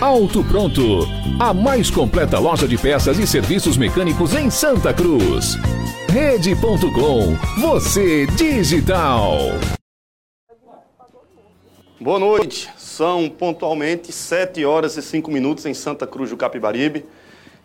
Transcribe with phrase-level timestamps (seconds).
[0.00, 1.06] Auto Pronto,
[1.38, 5.56] a mais completa loja de peças e serviços mecânicos em Santa Cruz.
[6.10, 9.38] Rede.com, você digital.
[12.00, 17.04] Boa noite, são pontualmente 7 horas e 5 minutos em Santa Cruz do Capibaribe.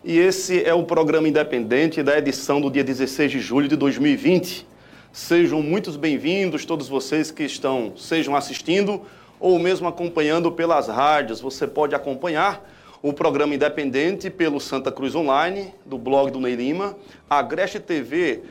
[0.04, 4.66] E esse é o programa independente da edição do dia 16 de julho de 2020.
[5.12, 9.02] Sejam muitos bem-vindos, todos vocês que estão, sejam assistindo
[9.40, 11.40] ou mesmo acompanhando pelas rádios.
[11.40, 12.62] Você pode acompanhar
[13.02, 16.94] o programa independente pelo Santa Cruz Online, do blog do Ney Lima,
[17.28, 18.42] Agreste TV,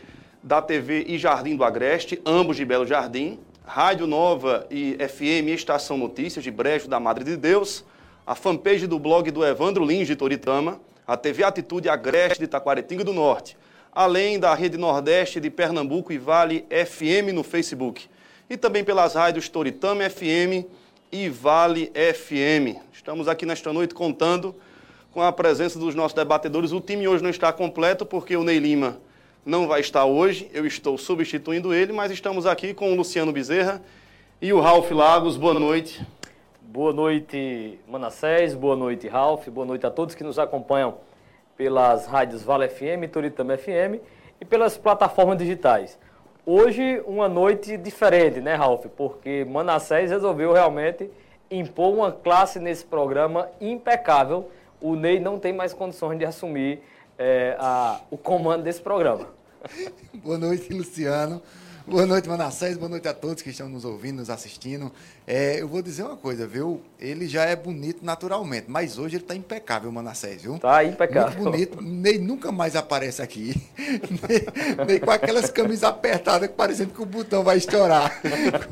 [0.42, 5.98] da TV e Jardim do Agreste, ambos de Belo Jardim, Rádio Nova e FM Estação
[5.98, 7.86] Notícias de Brejo da Madre de Deus,
[8.26, 13.04] a fanpage do blog do Evandro Lins de Toritama, a TV Atitude Agreste de Taquaretinga
[13.04, 13.56] do Norte,
[13.92, 18.10] além da Rede Nordeste de Pernambuco e Vale FM no Facebook,
[18.50, 20.66] e também pelas rádios Toritama FM
[21.12, 22.82] e Vale FM.
[22.92, 24.56] Estamos aqui nesta noite contando
[25.12, 26.72] com a presença dos nossos debatedores.
[26.72, 28.98] O time hoje não está completo porque o Ney Lima
[29.46, 33.82] não vai estar hoje, eu estou substituindo ele, mas estamos aqui com o Luciano Bezerra
[34.42, 35.38] e o Ralf Lagos.
[35.38, 36.06] Boa noite.
[36.60, 38.56] Boa noite, Manassés.
[38.56, 39.48] Boa noite, Ralf.
[39.50, 40.98] Boa noite a todos que nos acompanham
[41.56, 44.02] pelas rádios Vale FM, Turitama FM
[44.42, 46.00] e pelas plataformas digitais.
[46.52, 48.84] Hoje, uma noite diferente, né, Ralf?
[48.98, 51.08] Porque Manassés resolveu realmente
[51.52, 54.50] impor uma classe nesse programa impecável.
[54.82, 56.82] O Ney não tem mais condições de assumir
[57.20, 59.28] é, a, o comando desse programa.
[60.24, 61.40] Boa noite, Luciano.
[61.86, 62.78] Boa noite, Manassés.
[62.78, 64.92] Boa noite a todos que estão nos ouvindo, nos assistindo.
[65.32, 66.82] É, eu vou dizer uma coisa, viu?
[67.00, 70.58] Ele já é bonito naturalmente, mas hoje ele está impecável, Manassés, viu?
[70.58, 71.44] Tá impecável.
[71.44, 71.84] Muito bonito.
[71.84, 73.54] Ney nunca mais aparece aqui.
[73.78, 78.20] Ney, Ney com aquelas camisas apertadas, parecendo que o botão vai estourar.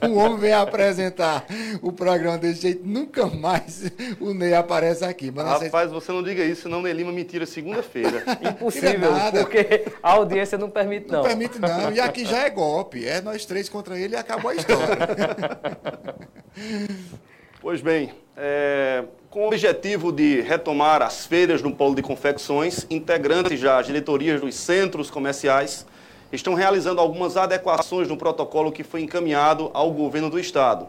[0.10, 1.46] O homem vem apresentar
[1.80, 3.84] o programa desse jeito, nunca mais
[4.20, 5.30] o Ney aparece aqui.
[5.30, 5.72] Manassés...
[5.72, 8.24] Rapaz, você não diga isso, senão o Ney Lima me tira segunda-feira.
[8.42, 11.20] Impossível, porque a audiência não permite, não.
[11.20, 11.92] Não permite, não.
[11.92, 13.06] E aqui já é golpe.
[13.06, 14.88] É nós três contra ele e acabou a história.
[17.62, 23.62] Pois bem, é, com o objetivo de retomar as feiras no polo de confecções, integrantes
[23.62, 25.86] das diretorias dos centros comerciais
[26.32, 30.88] estão realizando algumas adequações no protocolo que foi encaminhado ao governo do estado.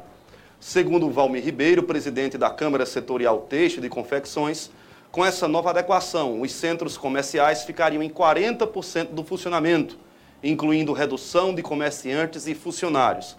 [0.61, 4.71] Segundo Valmir Ribeiro, presidente da Câmara Setorial Têxtil de Confecções,
[5.11, 9.97] com essa nova adequação, os centros comerciais ficariam em 40% do funcionamento
[10.43, 13.37] incluindo redução de comerciantes e funcionários,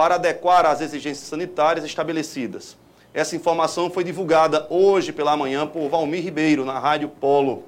[0.00, 2.74] para adequar às exigências sanitárias estabelecidas.
[3.12, 7.64] Essa informação foi divulgada hoje pela manhã por Valmir Ribeiro, na Rádio Polo.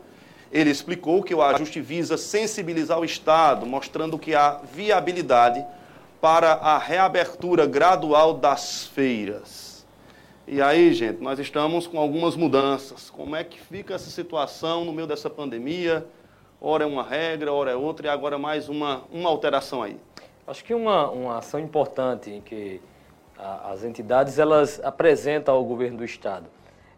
[0.51, 5.63] Ele explicou que o ajuste visa sensibilizar o Estado, mostrando que há viabilidade
[6.23, 9.85] para a reabertura gradual das feiras.
[10.49, 13.11] E aí, gente, nós estamos com algumas mudanças.
[13.11, 16.07] Como é que fica essa situação no meio dessa pandemia?
[16.63, 19.99] ora é uma regra, ora é outra, e agora mais uma, uma alteração aí.
[20.53, 22.79] Acho que uma, uma ação importante em que
[23.39, 26.45] a, as entidades elas apresentam ao governo do Estado.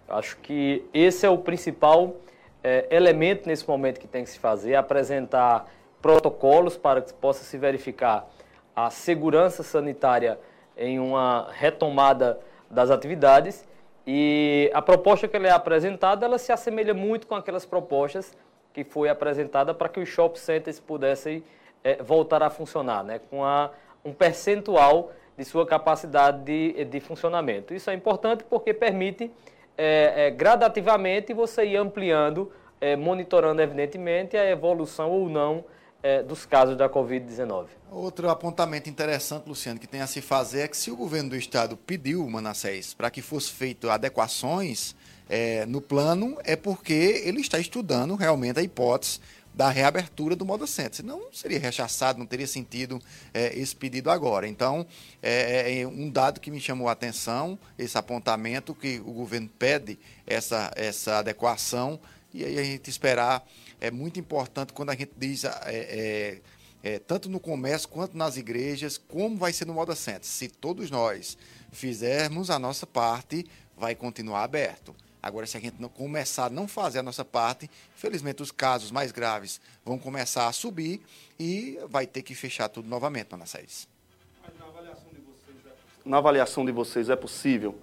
[0.08, 2.16] Acho que esse é o principal
[2.64, 5.70] é, elemento nesse momento que tem que se fazer, apresentar
[6.02, 8.28] protocolos para que possa se verificar
[8.74, 10.36] a segurança sanitária
[10.76, 13.64] em uma retomada das atividades
[14.04, 18.36] e a proposta que ela é apresentada, ela se assemelha muito com aquelas propostas
[18.72, 21.44] que foi apresentada para que os shopping centers pudessem
[21.84, 23.70] é, voltar a funcionar, né, com a,
[24.04, 27.74] um percentual de sua capacidade de, de funcionamento.
[27.74, 29.30] Isso é importante porque permite
[29.76, 32.50] é, é, gradativamente você ir ampliando,
[32.80, 35.64] é, monitorando evidentemente a evolução ou não
[36.02, 37.66] é, dos casos da Covid-19.
[37.90, 41.36] Outro apontamento interessante, Luciano, que tem a se fazer é que se o governo do
[41.36, 44.94] estado pediu, Manassés, para que fosse feito adequações
[45.28, 49.20] é, no plano é porque ele está estudando realmente a hipótese
[49.54, 50.96] da reabertura do Moda Center.
[50.96, 53.00] Senão seria rechaçado, não teria sentido
[53.32, 54.48] é, esse pedido agora.
[54.48, 54.84] Então,
[55.22, 59.98] é, é, um dado que me chamou a atenção, esse apontamento que o governo pede
[60.26, 62.00] essa, essa adequação,
[62.32, 63.46] e aí a gente esperar,
[63.80, 66.40] é muito importante quando a gente diz, é, é,
[66.82, 70.24] é, tanto no comércio quanto nas igrejas, como vai ser no Moda Center.
[70.24, 71.38] Se todos nós
[71.70, 73.46] fizermos a nossa parte,
[73.76, 74.94] vai continuar aberto.
[75.24, 78.90] Agora, se a gente não começar a não fazer a nossa parte, infelizmente os casos
[78.90, 81.00] mais graves vão começar a subir
[81.40, 83.88] e vai ter que fechar tudo novamente, Dona Sérgio.
[84.60, 85.70] Na avaliação, vocês, é
[86.04, 87.74] na avaliação de vocês é possível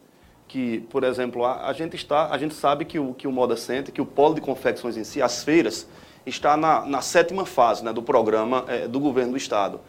[0.47, 3.57] que, por exemplo, a, a, gente está, a gente sabe que o, que o Moda
[3.57, 5.87] Center, que o polo de confecções em si, as feiras,
[6.23, 9.81] está na, na sétima fase né, do programa é, do governo do Estado.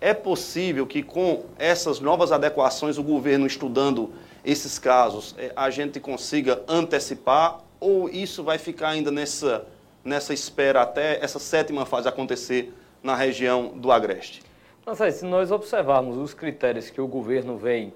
[0.00, 4.12] É possível que com essas novas adequações, o governo estudando
[4.44, 9.66] esses casos, é, a gente consiga antecipar ou isso vai ficar ainda nessa,
[10.04, 14.42] nessa espera até essa sétima fase acontecer na região do Agreste?
[14.86, 17.92] Aí, se nós observarmos os critérios que o governo vem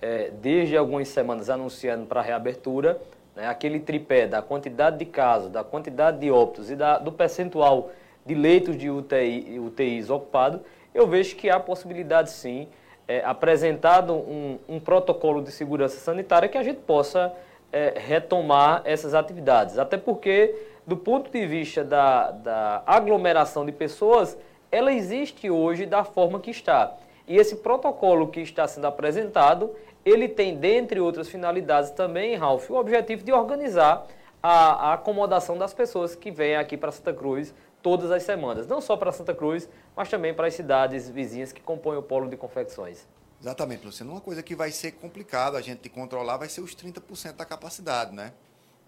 [0.00, 3.00] é, desde algumas semanas anunciando para a reabertura,
[3.34, 7.90] né, aquele tripé da quantidade de casos, da quantidade de óbitos e da, do percentual
[8.24, 10.60] de leitos de UTI, UTIs ocupados,
[10.94, 12.68] eu vejo que há possibilidade sim
[13.08, 17.32] é, apresentado um, um, protocolo de segurança sanitária que a gente possa
[17.72, 19.78] é, retomar essas atividades.
[19.78, 20.54] Até porque,
[20.86, 24.36] do ponto de vista da, da aglomeração de pessoas,
[24.70, 26.94] ela existe hoje da forma que está.
[27.26, 29.74] E esse protocolo que está sendo apresentado,
[30.04, 34.06] ele tem, dentre outras finalidades também, Ralf, o objetivo de organizar
[34.42, 38.66] a, a acomodação das pessoas que vêm aqui para Santa Cruz todas as semanas.
[38.66, 42.28] Não só para Santa Cruz, mas também para as cidades vizinhas que compõem o polo
[42.28, 43.06] de confecções.
[43.40, 44.12] Exatamente, Luciano.
[44.12, 48.14] Uma coisa que vai ser complicado a gente controlar vai ser os 30% da capacidade,
[48.14, 48.32] né?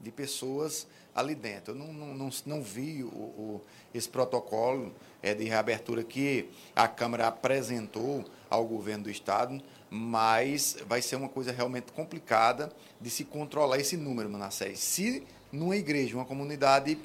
[0.00, 1.72] De pessoas ali dentro.
[1.72, 3.60] Eu não, não, não, não vi o, o,
[3.94, 4.92] esse protocolo
[5.22, 11.28] é, de reabertura que a Câmara apresentou ao governo do Estado, mas vai ser uma
[11.28, 14.80] coisa realmente complicada de se controlar esse número, Manassés.
[14.80, 16.98] Se numa igreja, uma comunidade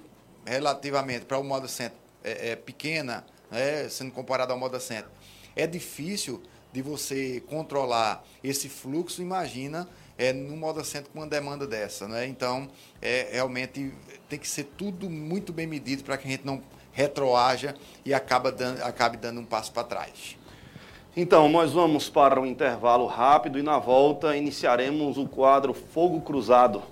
[0.45, 5.11] relativamente para o modo centro é, é pequena, né, sendo comparado ao modo centro,
[5.55, 6.41] é difícil
[6.73, 9.87] de você controlar esse fluxo, imagina
[10.17, 12.07] é, no modo centro com uma demanda dessa.
[12.07, 12.27] Né?
[12.27, 12.67] Então,
[13.01, 13.93] é, realmente
[14.27, 18.51] tem que ser tudo muito bem medido para que a gente não retroaja e acaba
[18.51, 20.37] dando, acabe dando um passo para trás.
[21.15, 26.83] Então, nós vamos para um intervalo rápido e na volta iniciaremos o quadro Fogo Cruzado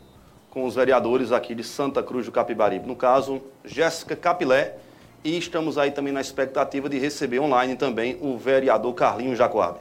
[0.53, 2.85] com os vereadores aqui de Santa Cruz do Capibaribe.
[2.85, 4.75] No caso, Jéssica Capilé.
[5.23, 9.79] E estamos aí também na expectativa de receber online também o vereador Carlinho Jacoab.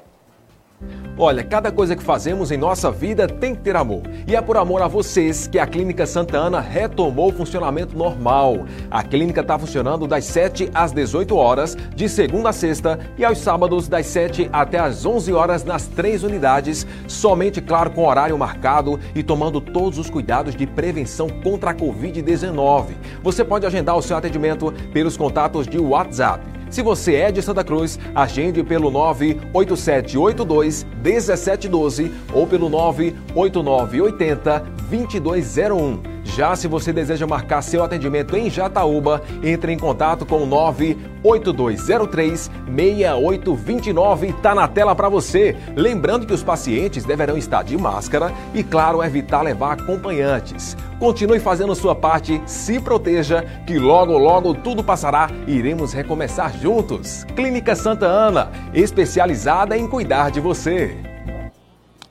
[1.18, 4.02] Olha, cada coisa que fazemos em nossa vida tem que ter amor.
[4.26, 8.64] E é por amor a vocês que a Clínica Santa Ana retomou o funcionamento normal.
[8.90, 13.38] A clínica está funcionando das 7 às 18 horas, de segunda a sexta, e aos
[13.38, 18.98] sábados das 7 até às 11 horas nas três unidades, somente, claro, com horário marcado
[19.14, 22.86] e tomando todos os cuidados de prevenção contra a Covid-19.
[23.22, 27.62] Você pode agendar o seu atendimento pelos contatos de WhatsApp se você é de Santa
[27.62, 36.21] Cruz, agende pelo 98782 1712 ou pelo 98980 2201.
[36.24, 42.50] Já se você deseja marcar seu atendimento em Jataúba, entre em contato com o 98203
[42.66, 45.56] 6829 está na tela para você.
[45.76, 50.76] Lembrando que os pacientes deverão estar de máscara e, claro, evitar levar acompanhantes.
[50.98, 57.24] Continue fazendo sua parte, se proteja, que logo, logo tudo passará e iremos recomeçar juntos.
[57.34, 60.96] Clínica Santa Ana, especializada em cuidar de você.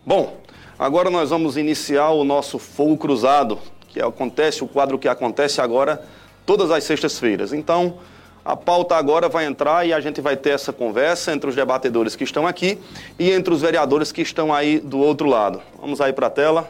[0.05, 0.38] Bom,
[0.77, 3.57] agora nós vamos iniciar o nosso fogo cruzado
[3.91, 6.01] que acontece, o quadro que acontece agora
[6.45, 7.53] todas as sextas-feiras.
[7.53, 8.00] Então,
[8.43, 12.15] a pauta agora vai entrar e a gente vai ter essa conversa entre os debatedores
[12.15, 12.79] que estão aqui
[13.19, 15.62] e entre os vereadores que estão aí do outro lado.
[15.79, 16.69] Vamos aí para a tela.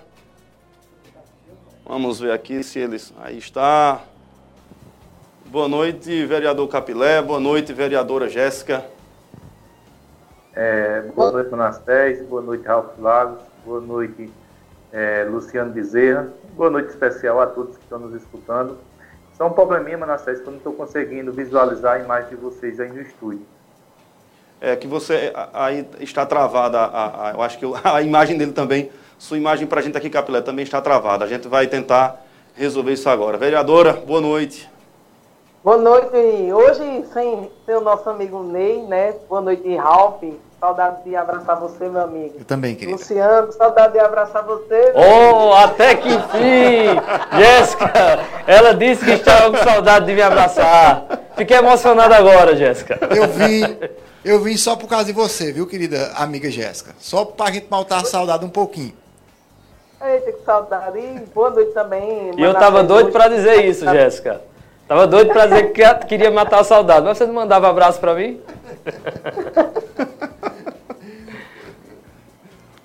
[1.85, 3.13] Vamos ver aqui se eles.
[3.21, 4.01] Aí está.
[5.45, 7.21] Boa noite, vereador Capilé.
[7.21, 8.85] Boa noite, vereadora Jéssica.
[10.53, 12.21] É, boa noite, Monastéis.
[12.25, 13.39] Boa noite, Ralf Lagos.
[13.65, 14.29] Boa noite,
[14.91, 16.29] é, Luciano Bezerra.
[16.55, 18.77] Boa noite especial a todos que estão nos escutando.
[19.37, 22.89] Só um probleminha, Manassés, que eu não estou conseguindo visualizar a imagem de vocês aí
[22.89, 23.45] no estúdio.
[24.59, 28.91] É que você aí está travada, a, a, eu acho que a imagem dele também,
[29.17, 31.25] sua imagem para a gente aqui, Capilé, também está travada.
[31.25, 32.21] A gente vai tentar
[32.53, 33.37] resolver isso agora.
[33.37, 34.69] Vereadora, boa noite.
[35.63, 36.51] Boa noite.
[36.51, 39.15] Hoje, sem, sem o nosso amigo Ney, né?
[39.29, 40.21] Boa noite, Ralph,
[40.61, 42.35] Saudade de abraçar você, meu amigo.
[42.37, 42.95] Eu também, querido.
[42.95, 44.93] Luciano, saudade de abraçar você.
[44.93, 47.01] Oh, até que enfim!
[47.35, 47.91] Jéssica,
[48.45, 51.03] ela disse que estava com saudade de me abraçar.
[51.35, 52.99] Fiquei emocionado agora, Jéssica.
[53.09, 53.75] Eu vim,
[54.23, 56.93] eu vim só por causa de você, viu, querida amiga Jéssica?
[56.99, 58.93] Só pra gente matar a saudade um pouquinho.
[59.99, 60.99] Eita, que saudade.
[60.99, 62.33] E boa noite também.
[62.37, 64.39] E eu tava doido para dizer isso, Jéssica.
[64.87, 67.03] Tava doido para dizer que queria matar a saudade.
[67.03, 68.39] Mas você não mandava abraço para mim?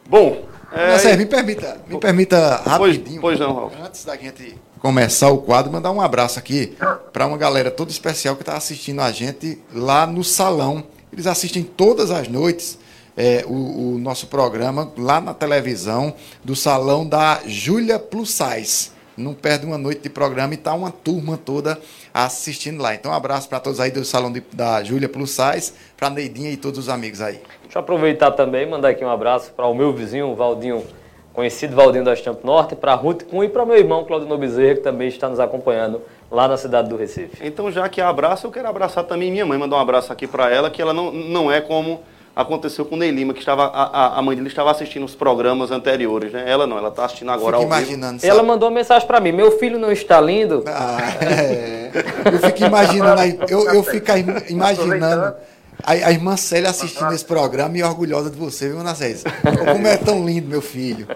[0.08, 3.20] Bom, é, me permita, me permita rapidinho.
[3.20, 3.72] pois não, Ralf.
[3.82, 6.76] Antes da gente começar o quadro, mandar um abraço aqui
[7.12, 10.84] para uma galera toda especial que está assistindo a gente lá no salão.
[11.12, 12.78] Eles assistem todas as noites
[13.16, 18.90] é, o, o nosso programa lá na televisão do salão da Júlia Plus Size.
[19.16, 21.78] Não perde uma noite de programa e está uma turma toda
[22.12, 22.94] assistindo lá.
[22.94, 26.50] Então, um abraço para todos aí do salão de- da Júlia Plus Size, para Neidinha
[26.50, 27.40] e todos os amigos aí.
[27.62, 30.84] Deixa eu aproveitar também e mandar aqui um abraço para o meu vizinho, o Valdinho,
[31.32, 34.74] conhecido Valdinho da Estampo Norte, para a Ruth Cunha e para meu irmão Claudino Bezerra,
[34.76, 37.36] que também está nos acompanhando lá na cidade do Recife.
[37.46, 40.26] Então, já que é abraço, eu quero abraçar também minha mãe, mandar um abraço aqui
[40.26, 42.00] para ela, que ela não, não é como
[42.36, 45.70] aconteceu com o Ney Lima, que estava, a, a- mãe dele estava assistindo os programas
[45.70, 46.44] anteriores, né?
[46.46, 47.90] Ela não, ela está assistindo agora Fico ao vivo.
[47.92, 48.26] imaginando.
[48.26, 50.62] Ela mandou uma mensagem para mim: Meu filho não está lindo.
[50.66, 51.90] Ah, é.
[52.30, 54.06] Eu fico imaginando, aí, eu, eu fico
[54.50, 55.34] imaginando
[55.82, 59.24] a, a irmã Célia assistindo esse programa e orgulhosa de você, viu, Anacés?
[59.72, 61.06] Como é tão lindo, meu filho.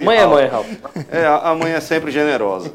[0.00, 0.66] Mãe é mãe, Ralf.
[1.10, 2.70] É, a a mãe é sempre generosa.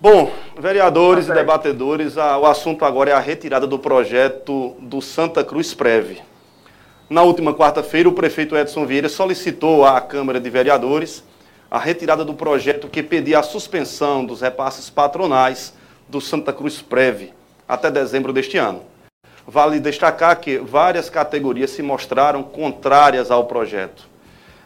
[0.00, 5.42] Bom, vereadores e debatedores, a- o assunto agora é a retirada do projeto do Santa
[5.44, 6.20] Cruz Preve.
[7.14, 11.22] Na última quarta-feira, o prefeito Edson Vieira solicitou à Câmara de Vereadores
[11.70, 15.72] a retirada do projeto que pedia a suspensão dos repasses patronais
[16.08, 17.32] do Santa Cruz Preve
[17.68, 18.82] até dezembro deste ano.
[19.46, 24.08] Vale destacar que várias categorias se mostraram contrárias ao projeto.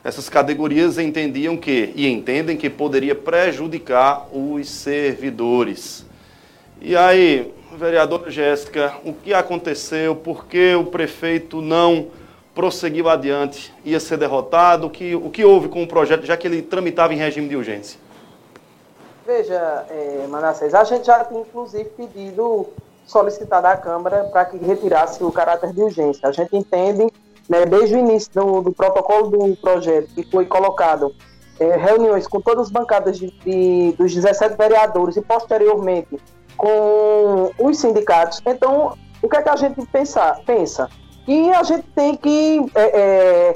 [0.02, 6.06] Essas categorias entendiam que, e entendem que poderia prejudicar os servidores.
[6.80, 10.16] E aí, vereadora Jéssica, o que aconteceu?
[10.16, 12.06] Por que o prefeito não
[12.58, 13.72] prosseguiu adiante?
[13.84, 14.88] Ia ser derrotado?
[14.88, 17.54] O que, o que houve com o projeto, já que ele tramitava em regime de
[17.54, 18.00] urgência?
[19.24, 22.66] Veja, é, Manassés, a gente já tinha inclusive pedido,
[23.06, 26.28] solicitado à Câmara para que retirasse o caráter de urgência.
[26.28, 27.06] A gente entende,
[27.48, 31.14] né, desde o início do, do protocolo do projeto, que foi colocado
[31.60, 36.18] é, reuniões com todas as bancadas de, de- dos 17 vereadores e posteriormente
[36.56, 38.42] com os sindicatos.
[38.44, 40.40] Então, o que é que a gente pensa?
[40.44, 40.90] pensa?
[41.28, 43.54] Que a gente tem que é, é,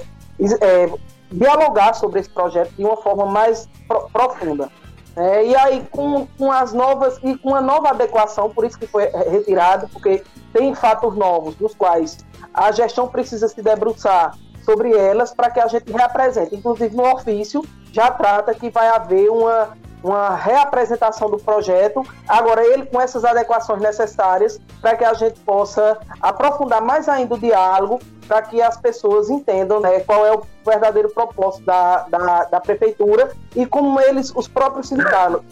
[0.60, 0.90] é,
[1.30, 4.68] dialogar sobre esse projeto de uma forma mais pro- profunda.
[5.16, 8.86] É, e aí, com, com as novas e com a nova adequação, por isso que
[8.86, 12.18] foi eh, retirado, porque tem fatos novos, dos quais
[12.52, 14.36] a gestão precisa se debruçar
[14.66, 16.54] sobre elas para que a gente reapresente.
[16.54, 19.70] Inclusive, no ofício já trata que vai haver uma,
[20.02, 25.98] uma reapresentação do projeto, agora ele com essas adequações necessárias para que a gente possa
[26.20, 31.10] aprofundar mais ainda o diálogo, para que as pessoas entendam né, qual é o verdadeiro
[31.10, 35.42] propósito da, da, da prefeitura e como eles, os próprios sindicatos,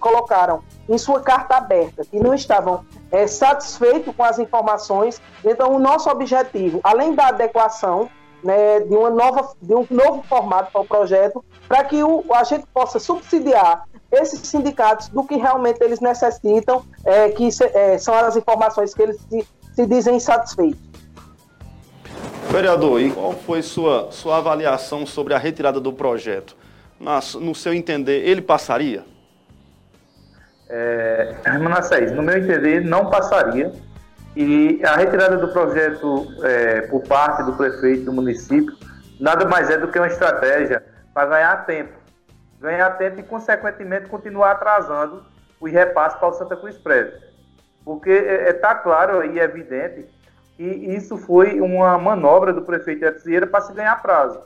[0.00, 5.20] colocaram em sua carta aberta, que não estavam é, satisfeitos com as informações.
[5.44, 8.10] Então, o nosso objetivo, além da adequação
[8.42, 12.44] né, de, uma nova, de um novo formato para o projeto, para que o, a
[12.44, 18.14] gente possa subsidiar esses sindicatos do que realmente eles necessitam, é, que se- é, são
[18.14, 20.80] as informações que eles se, se dizem insatisfeitos.
[22.50, 26.56] Vereador, e qual foi sua, sua avaliação sobre a retirada do projeto?
[26.98, 29.04] Na- no seu entender, ele passaria?
[30.68, 33.72] É, Manassés, no meu entender, não passaria.
[34.36, 38.76] E a retirada do projeto é, por parte do prefeito do município
[39.18, 41.92] nada mais é do que uma estratégia para ganhar tempo.
[42.60, 45.24] Ganhar tempo e, consequentemente, continuar atrasando
[45.60, 47.18] os repasses para o Santa Cruz Prévio.
[47.84, 50.06] Porque está claro e evidente
[50.56, 54.40] que isso foi uma manobra do prefeito Edson Vieira para se ganhar prazo.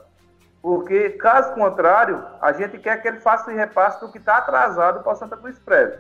[0.63, 5.03] Porque, caso contrário, a gente quer que ele faça o repasse do que está atrasado
[5.03, 5.99] para o Santa Cruz Prévio.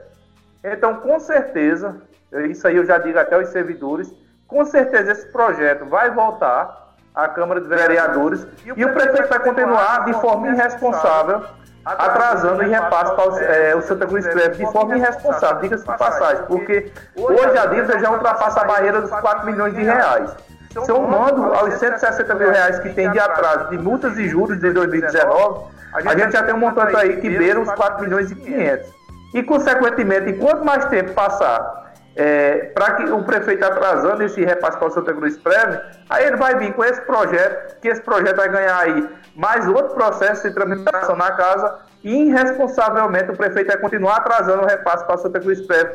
[0.62, 2.00] Então, com certeza,
[2.43, 4.12] isso aí eu já digo até aos servidores,
[4.47, 10.05] com certeza esse projeto vai voltar à Câmara de Vereadores e o prefeito vai continuar
[10.05, 11.43] de forma irresponsável
[11.85, 15.99] atrasando em repasse para o, é, o Santa Cruz Prévio de forma irresponsável, diga-se de
[15.99, 20.35] passagem, porque hoje a dívida já ultrapassa a barreira dos 4 milhões de reais.
[20.83, 24.59] Se eu mando aos 160 mil reais que tem de atraso de multas e juros
[24.59, 28.35] de 2019, a gente já tem um montante aí que beira os 4 milhões e
[28.35, 28.93] 500.
[29.35, 31.84] E, consequentemente, quanto mais tempo passar
[32.16, 36.37] é, para que o prefeito atrasando esse repasse para o Santa Cruz Preve, aí ele
[36.37, 40.54] vai vir com esse projeto, que esse projeto vai ganhar aí mais outro processo de
[40.54, 45.40] tramitação na casa e irresponsavelmente o prefeito vai continuar atrasando o repasse para o Santa
[45.40, 45.92] Cruz Preve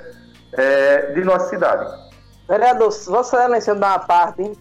[0.53, 1.89] é, de nossa cidade.
[2.47, 4.53] Vereador, Vossa Excelência dá uma parte, hein?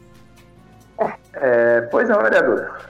[1.32, 2.88] É, pois não, vereadora.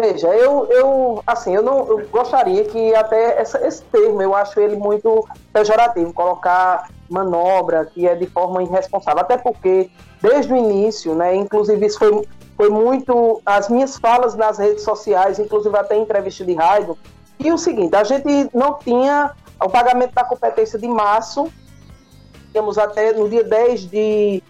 [0.00, 4.60] Veja, eu, eu assim, eu não eu gostaria que até essa, esse termo, eu acho
[4.60, 9.90] ele muito pejorativo, colocar manobra que é de forma irresponsável, até porque
[10.22, 15.40] desde o início, né, inclusive isso foi, foi muito, as minhas falas nas redes sociais,
[15.40, 16.96] inclusive até em entrevista de rádio,
[17.36, 21.50] e o seguinte, a gente não tinha o pagamento da competência de março,
[22.52, 24.44] temos até no dia 10 de,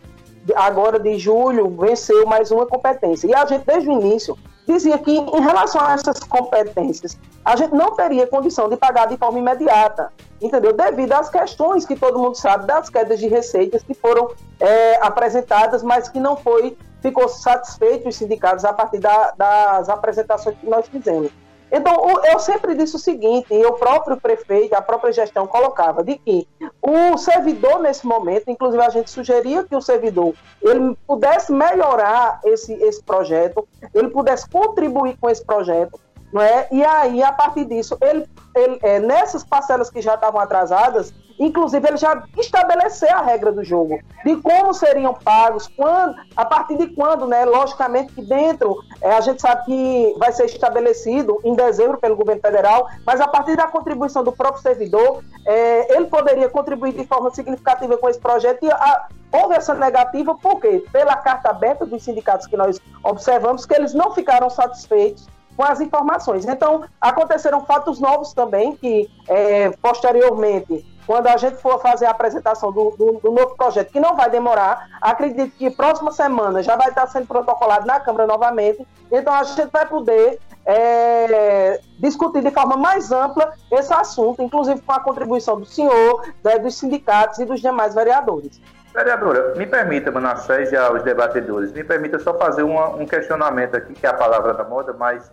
[0.44, 4.36] de agora de julho, venceu mais uma competência, e a gente desde o início
[4.68, 9.16] dizia que, em relação a essas competências, a gente não teria condição de pagar de
[9.16, 10.74] forma imediata, entendeu?
[10.74, 15.82] Devido às questões que todo mundo sabe das quedas de receitas que foram é, apresentadas,
[15.82, 20.86] mas que não foi, ficou satisfeito os sindicatos a partir da, das apresentações que nós
[20.86, 21.32] fizemos.
[21.70, 21.94] Então,
[22.24, 26.48] eu sempre disse o seguinte, e o próprio prefeito, a própria gestão colocava, de que
[26.80, 32.72] o servidor, nesse momento, inclusive a gente sugeria que o servidor ele pudesse melhorar esse,
[32.74, 36.00] esse projeto, ele pudesse contribuir com esse projeto,
[36.32, 36.68] não é?
[36.70, 41.86] E aí, a partir disso, ele, ele é, nessas parcelas que já estavam atrasadas, inclusive
[41.86, 46.88] ele já estabeleceu a regra do jogo, de como seriam pagos, quando, a partir de
[46.88, 47.44] quando, né?
[47.44, 52.42] Logicamente que dentro, é, a gente sabe que vai ser estabelecido em dezembro pelo governo
[52.42, 57.30] federal, mas a partir da contribuição do próprio servidor, é, ele poderia contribuir de forma
[57.30, 60.84] significativa com esse projeto e a, houve essa negativa, por quê?
[60.92, 65.26] Pela carta aberta dos sindicatos que nós observamos, que eles não ficaram satisfeitos
[65.58, 66.46] com as informações.
[66.46, 72.70] Então, aconteceram fatos novos também, que é, posteriormente, quando a gente for fazer a apresentação
[72.70, 76.90] do, do, do, novo projeto, que não vai demorar, acredito que próxima semana já vai
[76.90, 82.76] estar sendo protocolado na Câmara novamente, então a gente vai poder é, discutir de forma
[82.76, 87.60] mais ampla esse assunto, inclusive com a contribuição do senhor, né, dos sindicatos e dos
[87.60, 88.60] demais vereadores.
[88.94, 93.92] Vereadora, me permita, Manassés e aos debatedores, me permita só fazer uma, um questionamento aqui,
[93.92, 95.28] que é a palavra da moda, mas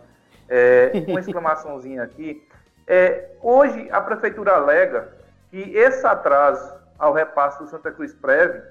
[0.50, 2.48] é, uma exclamaçãozinha aqui.
[2.88, 5.10] É, hoje, a Prefeitura alega
[5.50, 8.62] que esse atraso ao repasse do Santa Cruz Preve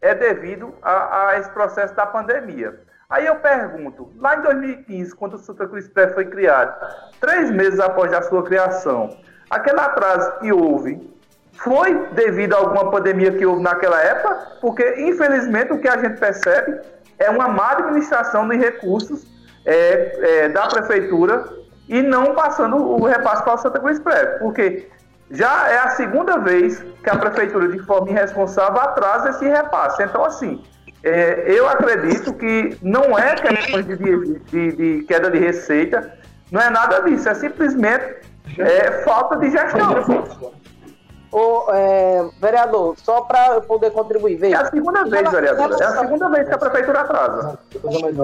[0.00, 2.80] é devido a, a, esse processo da pandemia.
[3.08, 6.74] Aí eu pergunto, lá em 2015, quando o Santa Cruz Preve foi criado,
[7.20, 9.16] três meses após a sua criação,
[9.50, 11.10] aquele atraso que houve
[11.52, 14.58] foi devido a alguma pandemia que houve naquela época?
[14.60, 16.80] Porque, infelizmente, o que a gente percebe
[17.18, 19.26] é uma má administração de recursos
[19.64, 21.44] é, é, da prefeitura
[21.88, 24.88] e não passando o repasse para o Santa Cruz Pré, porque
[25.30, 30.02] já é a segunda vez que a prefeitura, de forma irresponsável, atrasa esse repasse.
[30.02, 30.62] Então, assim,
[31.02, 36.12] é, eu acredito que não é questão de, de, de, queda de receita,
[36.50, 38.16] não é nada disso, é simplesmente
[38.58, 40.52] é, falta de gestão.
[41.32, 44.34] Ô, é, vereador, só para eu poder contribuir.
[44.34, 45.80] Veja, é a segunda vez, vereador.
[45.80, 47.58] É a segunda vez que a prefeitura atrasa.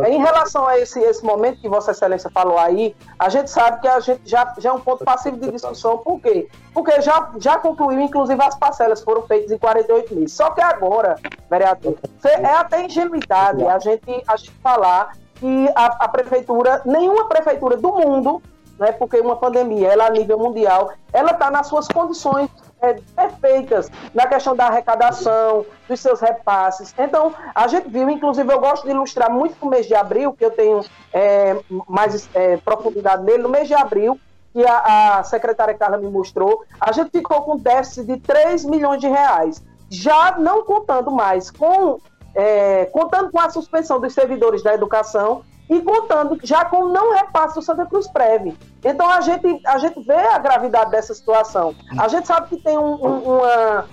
[0.09, 3.87] Em relação a esse, esse momento que Vossa Excelência falou aí, a gente sabe que
[3.87, 5.99] a gente já, já é um ponto passivo de discussão.
[5.99, 6.49] Por quê?
[6.75, 10.33] Porque já, já concluiu, inclusive, as parcelas foram feitas em 48 meses.
[10.33, 11.17] Só que agora,
[11.49, 17.77] vereador, é até ingenuidade a gente, a gente falar que a, a prefeitura, nenhuma prefeitura
[17.77, 18.43] do mundo,
[18.81, 23.91] né, porque uma pandemia, ela a nível mundial, ela está nas suas condições é, perfeitas
[24.15, 26.95] na questão da arrecadação, dos seus repasses.
[26.99, 30.45] Então, a gente viu, inclusive, eu gosto de ilustrar muito no mês de abril, que
[30.45, 30.81] eu tenho
[31.13, 31.57] é,
[31.89, 34.19] mais é, profundidade nele, no mês de abril,
[34.53, 39.01] que a, a, secretária Carla me mostrou, a gente ficou com déficit de 3 milhões
[39.01, 39.63] de reais.
[39.91, 42.01] Já não contando mais com,
[42.35, 47.55] é, contando com a suspensão dos servidores da educação e contando já com não repasse
[47.55, 48.57] do Santa Cruz Preve.
[48.85, 51.75] Então a gente, a gente vê a gravidade dessa situação.
[51.99, 53.85] A gente sabe que tem um, um, uma.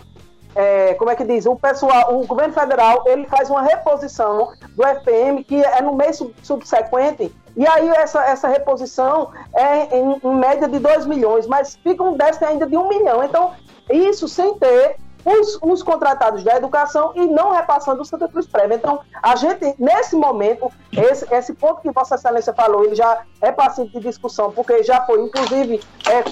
[0.56, 1.48] É, como é que diz?
[1.48, 6.24] O pessoal, o governo federal, ele faz uma reposição do FPM que é no mês
[6.44, 12.04] subsequente, e aí essa, essa reposição é em, em média de 2 milhões, mas fica
[12.04, 13.24] um déficit ainda de 1 um milhão.
[13.24, 13.52] Então,
[13.90, 18.76] isso sem ter os, os, contratados da educação e não repassando o Santa Cruz Prévia.
[18.76, 23.52] Então, a gente, nesse momento, esse, esse ponto que Vossa Excelência falou, ele já é
[23.52, 26.24] passivo de discussão, porque já foi, inclusive, é,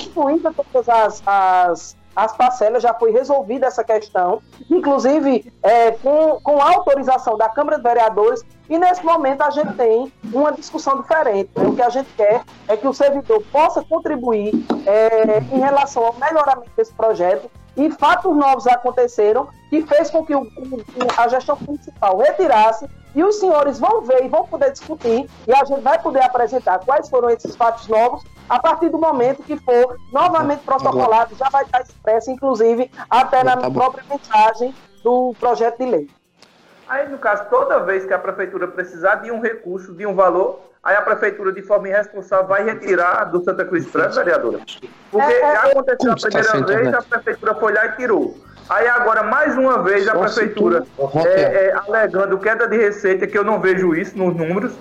[0.72, 6.70] todas as, as, as parcelas, já foi resolvida essa questão, inclusive é, com, com a
[6.74, 11.50] autorização da Câmara de Vereadores, e nesse momento a gente tem uma discussão diferente.
[11.58, 14.54] O que a gente quer é que o servidor possa contribuir
[14.86, 20.36] é, em relação ao melhoramento desse projeto e fatos novos aconteceram que fez com que
[20.36, 20.48] o, o,
[21.18, 25.64] a gestão municipal retirasse e os senhores vão ver e vão poder discutir e a
[25.64, 29.98] gente vai poder apresentar quais foram esses fatos novos a partir do momento que for
[30.12, 35.78] novamente tá protocolado, já vai estar expresso, inclusive, até na tá própria mensagem do projeto
[35.78, 36.10] de lei.
[36.92, 40.60] Aí, no caso, toda vez que a prefeitura precisar de um recurso, de um valor,
[40.84, 44.60] aí a prefeitura, de forma irresponsável, vai retirar do Santa Cruz Prado, vereadora?
[45.10, 48.38] Porque é, é, já aconteceu a primeira vez, a prefeitura foi lá e tirou.
[48.70, 50.84] Aí agora, mais uma vez, a prefeitura
[51.28, 54.74] é, é, alegando queda de receita, que eu não vejo isso nos números.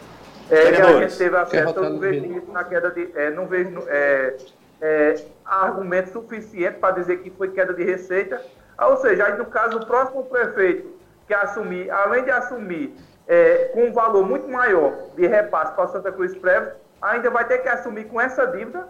[0.51, 3.09] É, que a gente teve acesso, eu não vejo isso na queda de.
[3.15, 4.35] É, não vejo é,
[4.81, 8.43] é, argumento suficiente para dizer que foi queda de receita.
[8.81, 10.99] Ou seja, aí no caso, o próximo prefeito
[11.31, 12.93] que assumir, além de assumir
[13.29, 17.59] é, com um valor muito maior de repasse para Santa Cruz Prévio, ainda vai ter
[17.59, 18.89] que assumir com essa dívida.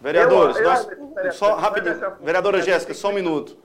[0.00, 0.88] Vereadores, eu, nós,
[1.24, 1.94] eu, só rapidinho.
[2.22, 3.58] Vereadora Jéssica, só um minuto.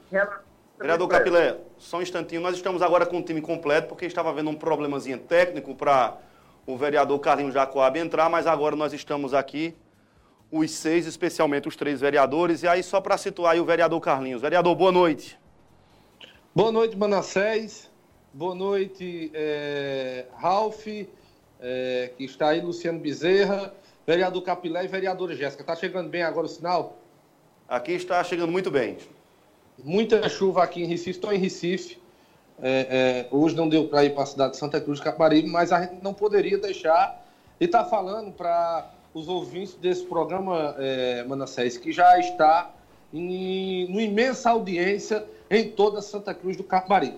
[0.78, 2.42] Vereador Capilé, só um instantinho.
[2.42, 6.18] Nós estamos agora com o time completo, porque estava havendo um problemazinho técnico para
[6.66, 9.76] o vereador Carlinhos Jacoab entrar, mas agora nós estamos aqui,
[10.52, 12.64] os seis, especialmente os três vereadores.
[12.64, 14.42] E aí, só para situar aí o vereador Carlinhos.
[14.42, 15.40] Vereador, boa noite.
[16.54, 17.89] Boa noite, Manassés.
[18.32, 20.86] Boa noite, é, Ralf,
[21.60, 23.74] é, que está aí, Luciano Bezerra,
[24.06, 25.64] vereador Capilé e vereadora Jéssica.
[25.64, 27.00] Está chegando bem agora o sinal?
[27.68, 29.00] Aqui está chegando muito bem.
[29.84, 31.10] Muita chuva aqui em Recife.
[31.10, 32.00] Estou em Recife.
[32.62, 35.50] É, é, hoje não deu para ir para a cidade de Santa Cruz de Caparibe,
[35.50, 37.26] mas a gente não poderia deixar
[37.60, 42.70] de estar tá falando para os ouvintes desse programa, é, Manassés, que já está
[43.12, 47.18] em, em imensa audiência em toda Santa Cruz do Caparibe.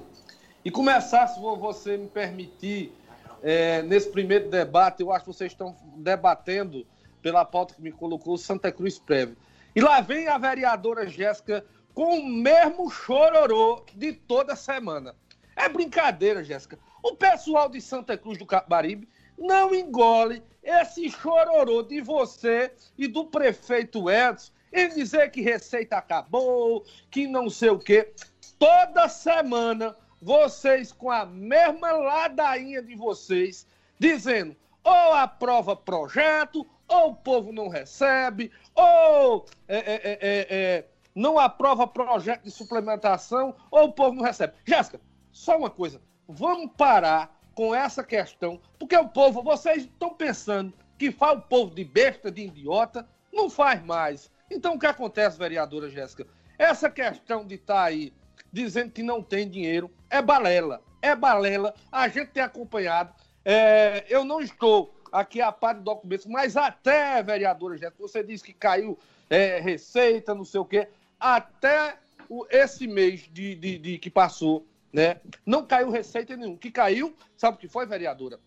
[0.63, 2.93] E começar, se você me permitir,
[3.41, 6.85] é, nesse primeiro debate, eu acho que vocês estão debatendo
[7.19, 9.35] pela pauta que me colocou Santa Cruz Prévio.
[9.75, 15.15] E lá vem a vereadora Jéssica com o mesmo chororô de toda semana.
[15.55, 16.77] É brincadeira, Jéssica.
[17.01, 23.25] O pessoal de Santa Cruz do Capibaribe não engole esse chororô de você e do
[23.25, 28.13] prefeito Edson em dizer que receita acabou, que não sei o quê.
[28.59, 33.65] Toda semana, vocês com a mesma ladainha de vocês,
[33.97, 40.85] dizendo ou aprova projeto, ou o povo não recebe, ou é, é, é, é, é
[41.13, 44.53] não aprova projeto de suplementação, ou o povo não recebe.
[44.65, 44.99] Jéssica,
[45.31, 51.11] só uma coisa, vamos parar com essa questão, porque o povo, vocês estão pensando que
[51.11, 54.31] faz o povo de besta, de idiota, não faz mais.
[54.49, 56.27] Então o que acontece, vereadora Jéssica?
[56.57, 58.13] Essa questão de estar tá aí
[58.51, 60.81] dizendo que não tem dinheiro é balela.
[61.01, 61.73] É balela.
[61.91, 63.13] A gente tem acompanhado.
[63.43, 68.43] É, eu não estou aqui a par de documentos, mas até, vereadora Jéssica, você disse
[68.43, 68.97] que caiu
[69.29, 70.87] é, receita, não sei o quê.
[71.19, 71.97] Até
[72.29, 75.19] o, esse mês de, de, de que passou, né?
[75.45, 76.57] Não caiu receita nenhuma.
[76.57, 78.39] Que caiu, sabe o que foi, vereadora?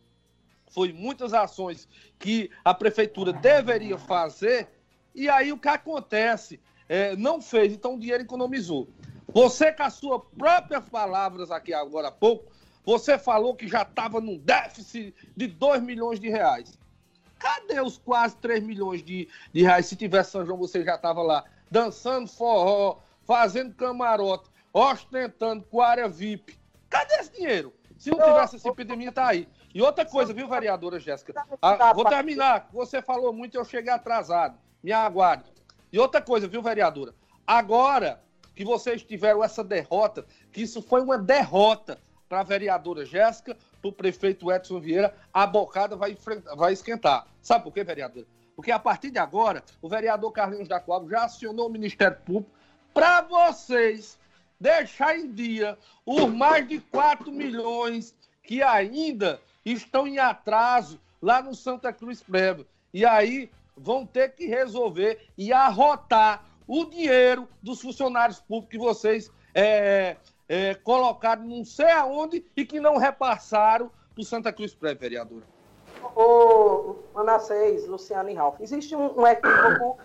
[0.70, 1.88] Foi muitas ações
[2.18, 4.68] que a prefeitura deveria fazer,
[5.14, 6.60] e aí o que acontece?
[6.88, 8.88] É, não fez, então o dinheiro economizou.
[9.34, 12.52] Você, com as suas próprias palavras aqui agora há pouco,
[12.86, 16.78] você falou que já estava num déficit de 2 milhões de reais.
[17.36, 19.86] Cadê os quase 3 milhões de, de reais?
[19.86, 26.08] Se tivesse São João, você já estava lá dançando forró, fazendo camarote, ostentando com área
[26.08, 26.56] VIP.
[26.88, 27.74] Cadê esse dinheiro?
[27.98, 29.48] Se não tivesse essa epidemia, tá aí.
[29.74, 31.34] E outra coisa, viu, vereadora Jéssica?
[31.60, 32.68] Ah, vou terminar.
[32.72, 34.56] Você falou muito e eu cheguei atrasado.
[34.80, 35.52] Me aguarde.
[35.92, 37.12] E outra coisa, viu, vereadora?
[37.44, 38.22] Agora
[38.54, 43.88] que vocês tiveram essa derrota, que isso foi uma derrota para a vereadora Jéssica, para
[43.88, 46.16] o prefeito Edson Vieira, a bocada vai,
[46.56, 47.26] vai esquentar.
[47.42, 48.26] Sabe por quê, vereadora?
[48.56, 52.50] Porque a partir de agora, o vereador Carlinhos da Coab já acionou o Ministério Público
[52.92, 54.18] para vocês
[54.60, 61.54] deixar em dia os mais de 4 milhões que ainda estão em atraso lá no
[61.54, 62.66] Santa Cruz Prévio.
[62.92, 69.30] E aí vão ter que resolver e arrotar o dinheiro dos funcionários públicos que vocês
[69.54, 70.16] é,
[70.48, 75.44] é, colocaram não sei aonde e que não repassaram para o Santa Cruz Prévio, vereadora.
[76.14, 79.98] Ô, Manassés, Luciano e Ralf, existe um, um equívoco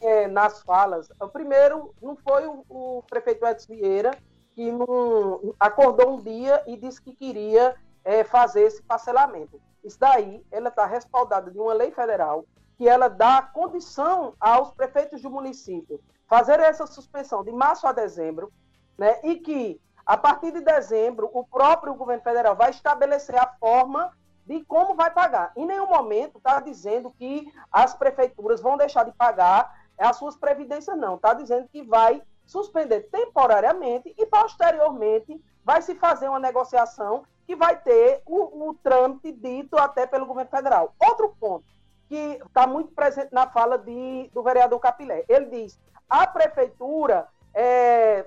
[0.00, 1.08] é, nas falas.
[1.20, 4.16] O primeiro, não foi o, o prefeito Edson Vieira
[4.54, 9.60] que não, acordou um dia e disse que queria é, fazer esse parcelamento.
[9.82, 12.44] Isso daí, ela está respaldada de uma lei federal
[12.82, 18.52] que ela dá condição aos prefeitos do município fazer essa suspensão de março a dezembro,
[18.98, 24.10] né, e que a partir de dezembro o próprio governo federal vai estabelecer a forma
[24.44, 25.52] de como vai pagar.
[25.54, 30.98] Em nenhum momento está dizendo que as prefeituras vão deixar de pagar as suas previdências,
[30.98, 31.14] não.
[31.14, 37.80] Está dizendo que vai suspender temporariamente e, posteriormente, vai se fazer uma negociação que vai
[37.80, 40.92] ter o, o trâmite dito até pelo governo federal.
[40.98, 41.64] Outro ponto
[42.12, 45.24] que está muito presente na fala de, do vereador Capilé.
[45.26, 48.26] Ele diz: a prefeitura está é,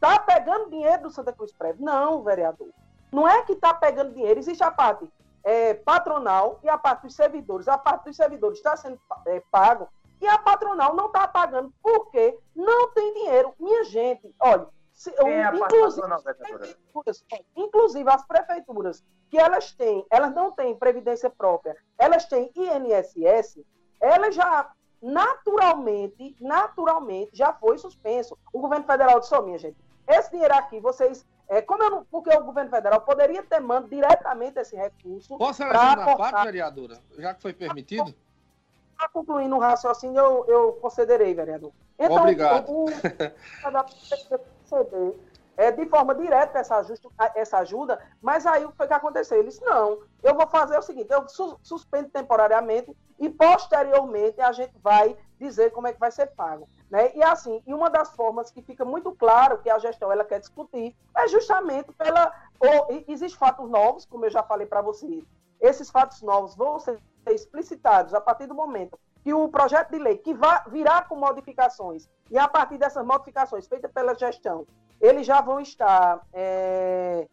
[0.00, 1.84] tá pegando dinheiro do Santa Cruz Prévio.
[1.84, 2.70] Não, vereador.
[3.12, 4.40] Não é que está pegando dinheiro.
[4.40, 5.06] Existe a parte
[5.44, 7.68] é, patronal e a parte dos servidores.
[7.68, 9.90] A parte dos servidores está sendo é, pago
[10.22, 13.52] e a patronal não está pagando porque não tem dinheiro.
[13.60, 14.66] Minha gente, olha,
[14.98, 16.02] se, é inclusive,
[17.54, 23.64] inclusive as prefeituras que elas têm, elas não têm previdência própria, elas têm INSS,
[24.00, 28.36] elas já naturalmente, naturalmente já foi suspenso.
[28.52, 29.76] O governo federal disse, oh, minha gente,
[30.08, 33.88] esse dinheiro aqui, vocês é, como eu não, porque o governo federal poderia ter mandado
[33.88, 35.38] diretamente esse recurso.
[35.38, 38.12] Posso eleger na parte, vereadora, já que foi permitido?
[38.96, 41.72] Para concluir no raciocínio, eu, eu concederei, vereador.
[41.96, 42.68] Então, Obrigado.
[42.68, 42.88] O, o,
[45.58, 49.38] é, de forma direta essa, ajuste, essa ajuda, mas aí o que que aconteceu?
[49.38, 54.52] Ele disse, não, eu vou fazer o seguinte, eu su suspendo temporariamente e posteriormente a
[54.52, 56.68] gente vai dizer como é que vai ser pago.
[56.88, 57.12] Né?
[57.16, 60.38] E assim, e uma das formas que fica muito claro que a gestão ela quer
[60.38, 62.32] discutir é justamente pela.
[62.60, 65.24] Ou, existem fatos novos, como eu já falei para vocês.
[65.60, 70.16] Esses fatos novos vão ser explicitados a partir do momento que o projeto de lei
[70.16, 74.66] que vai virar com modificações, e a partir dessas modificações feitas pela gestão,
[75.00, 77.26] eles já vão estar é,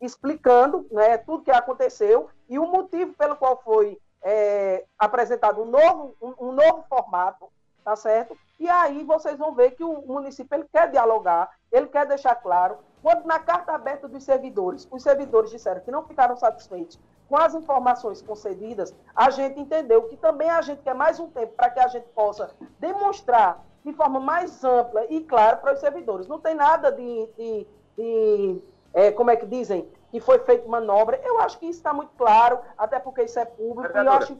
[0.00, 6.16] explicando né, tudo que aconteceu e o motivo pelo qual foi é, apresentado um novo,
[6.20, 7.48] um, um, novo formato,
[7.84, 8.36] tá certo?
[8.62, 12.78] E aí vocês vão ver que o município ele quer dialogar, ele quer deixar claro,
[13.02, 16.96] quando na carta aberta dos servidores, os servidores disseram que não ficaram satisfeitos
[17.28, 21.54] com as informações concedidas, a gente entendeu que também a gente quer mais um tempo
[21.56, 26.28] para que a gente possa demonstrar de forma mais ampla e clara para os servidores.
[26.28, 27.66] Não tem nada de, de,
[27.98, 28.62] de
[28.94, 31.20] é, como é que dizem, que foi feita manobra.
[31.24, 33.92] Eu acho que isso está muito claro, até porque isso é público.
[33.92, 34.32] E eu acho,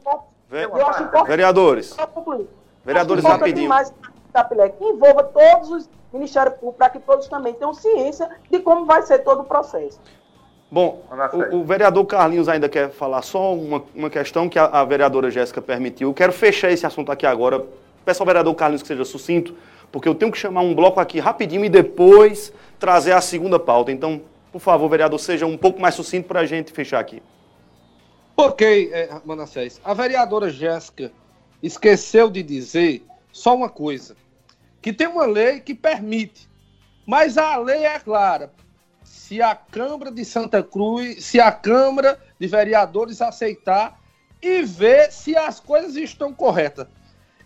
[1.03, 1.27] importante.
[1.27, 1.97] Vereadores.
[2.85, 3.69] Vereadores, rapidinho.
[4.33, 8.85] Mais que envolva todos os Ministérios Públicos, para que todos também tenham ciência de como
[8.85, 9.99] vai ser todo o processo.
[10.71, 11.03] Bom,
[11.51, 15.29] o, o, vereador Carlinhos ainda quer falar só uma, uma questão que a, a vereadora
[15.29, 16.09] Jéssica permitiu.
[16.09, 17.63] Eu quero fechar esse assunto aqui agora.
[18.03, 19.55] Peço ao vereador Carlinhos que seja sucinto,
[19.91, 23.91] porque eu tenho que chamar um bloco aqui rapidinho e depois trazer a segunda pauta.
[23.91, 24.19] Então,
[24.51, 27.21] por favor, vereador, seja um pouco mais sucinto para a gente fechar aqui.
[28.35, 29.79] Ok, é, Manassés.
[29.83, 31.11] A vereadora Jéssica
[31.61, 34.15] esqueceu de dizer só uma coisa:
[34.83, 36.49] que tem uma lei que permite,
[37.07, 38.51] mas a lei é clara
[39.01, 43.97] se a Câmara de Santa Cruz, se a Câmara de Vereadores aceitar
[44.41, 46.85] e ver se as coisas estão corretas.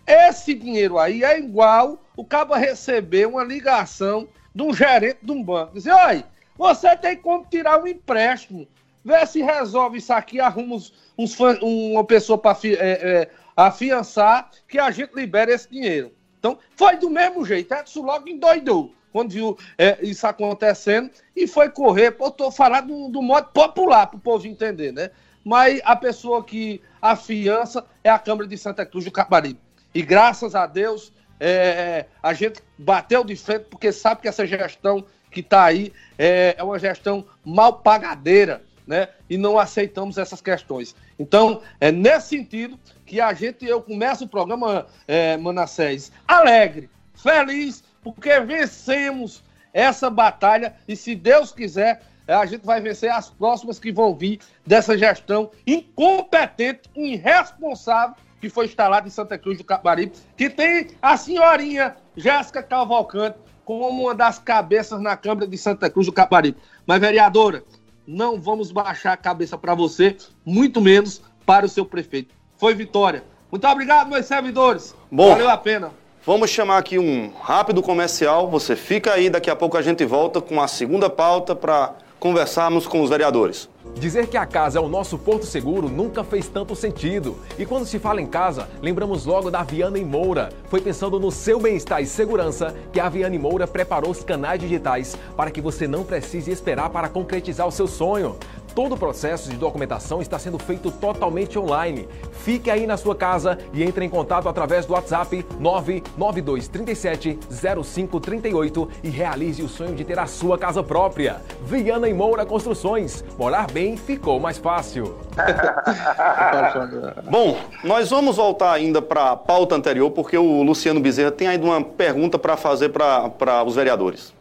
[0.06, 5.44] Esse dinheiro aí é igual o cabo receber uma ligação de um gerente de um
[5.44, 5.76] banco.
[5.76, 6.26] Dizer, olha,
[6.58, 8.68] você tem como tirar um empréstimo,
[9.06, 14.80] ver se resolve isso aqui, arruma uns, uns uma pessoa para é, é, afiançar, que
[14.80, 16.17] a gente libera esse dinheiro.
[16.48, 17.74] Então, foi do mesmo jeito.
[17.74, 23.10] Edson logo endoidou quando viu é, isso acontecendo, e foi correr, pô, tô falando do,
[23.10, 25.10] do modo popular, para o povo entender, né?
[25.44, 29.60] Mas a pessoa que afiança é a Câmara de Santa Cruz do Caparibe.
[29.96, 35.04] E graças a Deus, é, a gente bateu de frente, porque sabe que essa gestão
[35.32, 39.10] que está aí é, é uma gestão mal pagadeira, né?
[39.30, 40.96] E não aceitamos essas questões.
[41.20, 47.84] Então, é nesse sentido que a gente, eu começo o programa, é, Manassés, alegre, feliz
[48.02, 53.92] porque vencemos essa batalha e, se Deus quiser, a gente vai vencer as próximas que
[53.92, 60.50] vão vir dessa gestão incompetente, irresponsável que foi instalada em Santa Cruz do Caparibe, que
[60.50, 66.14] tem a senhorinha Jéssica Cavalcante como uma das cabeças na Câmara de Santa Cruz do
[66.14, 66.58] Caparibe.
[66.86, 67.64] Mas, vereadora,
[68.08, 70.16] não vamos baixar a cabeça para você,
[70.46, 72.34] muito menos para o seu prefeito.
[72.56, 73.24] Foi vitória.
[73.52, 74.96] Muito obrigado, meus servidores.
[75.12, 75.92] Bom, Valeu a pena.
[76.26, 78.50] Vamos chamar aqui um rápido comercial.
[78.50, 82.88] Você fica aí, daqui a pouco a gente volta com a segunda pauta para conversarmos
[82.88, 83.70] com os vereadores.
[83.96, 87.36] Dizer que a casa é o nosso porto seguro nunca fez tanto sentido.
[87.58, 90.50] E quando se fala em casa, lembramos logo da Viana e Moura.
[90.70, 94.60] Foi pensando no seu bem-estar e segurança que a Viana e Moura preparou os canais
[94.60, 98.38] digitais para que você não precise esperar para concretizar o seu sonho.
[98.78, 102.08] Todo o processo de documentação está sendo feito totalmente online.
[102.32, 109.10] Fique aí na sua casa e entre em contato através do WhatsApp 99237 0538 e
[109.10, 111.38] realize o sonho de ter a sua casa própria.
[111.64, 113.26] Viana e Moura Construções.
[113.36, 115.18] Morar bem ficou mais fácil.
[117.32, 121.66] Bom, nós vamos voltar ainda para a pauta anterior, porque o Luciano Bezerra tem ainda
[121.66, 124.37] uma pergunta para fazer para os vereadores.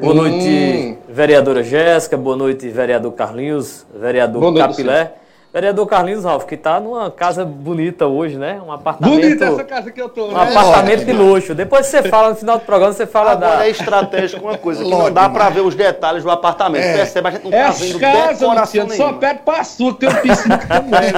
[0.00, 0.96] Boa noite, hum.
[1.08, 2.16] vereadora Jéssica.
[2.16, 5.21] Boa noite, vereador Carlinhos, vereador Capilé.
[5.52, 8.58] Vereador Carlinhos Ralf, que está numa casa bonita hoje, né?
[8.66, 9.20] Um apartamento.
[9.20, 10.28] Bonita essa casa que eu tô.
[10.28, 10.44] Um né?
[10.44, 11.54] apartamento de luxo.
[11.54, 13.66] Depois você fala, no final do programa, você fala Agora da.
[13.66, 16.82] é estratégico uma coisa, que não dá para ver os detalhes do apartamento.
[16.82, 16.94] É.
[16.94, 20.14] Percebe, a gente não tá vendo casa, decoração Luciano, Só perto pra sua, tem um
[20.14, 21.12] piscina também.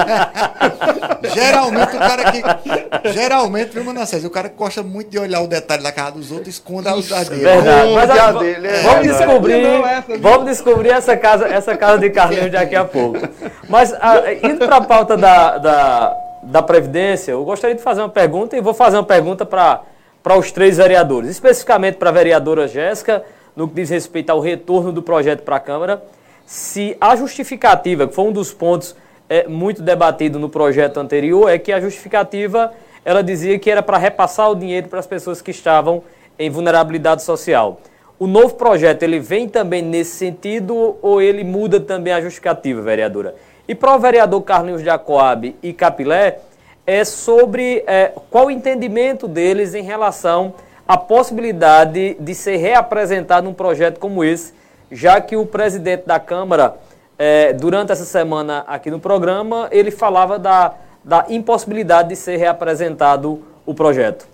[1.33, 3.12] geralmente o cara que.
[3.12, 4.25] Geralmente, viu, Manassés?
[4.25, 6.92] O cara que gosta muito de olhar o detalhe da casa dos outros, esconde a
[6.92, 7.44] dele.
[7.44, 7.94] Verdade.
[7.94, 8.83] Mas, a, dele, é.
[8.83, 9.62] Vamos descobrir.
[9.62, 13.20] Não, essa, vamos descobrir essa casa, essa casa de Carlinhos daqui a pouco.
[13.68, 18.09] Mas a, indo para a pauta da, da, da Previdência, eu gostaria de fazer uma
[18.09, 23.25] pergunta e vou fazer uma pergunta para os três vereadores, especificamente para a vereadora Jéssica,
[23.55, 26.03] no que diz respeito ao retorno do projeto para a Câmara,
[26.47, 28.95] se a justificativa, que foi um dos pontos
[29.29, 32.73] é, muito debatido no projeto anterior, é que a justificativa
[33.05, 36.03] ela dizia que era para repassar o dinheiro para as pessoas que estavam
[36.39, 37.81] em vulnerabilidade social.
[38.19, 43.35] O novo projeto ele vem também nesse sentido ou ele muda também a justificativa, vereadora?
[43.66, 46.40] E para o vereador Carlinhos Jacoab e Capilé,
[46.87, 50.55] é sobre é, qual o entendimento deles em relação
[50.87, 54.53] à possibilidade de ser reapresentado um projeto como esse,
[54.92, 56.77] já que o presidente da Câmara,
[57.18, 63.42] é, durante essa semana aqui no programa, ele falava da, da impossibilidade de ser reapresentado
[63.64, 64.29] o projeto.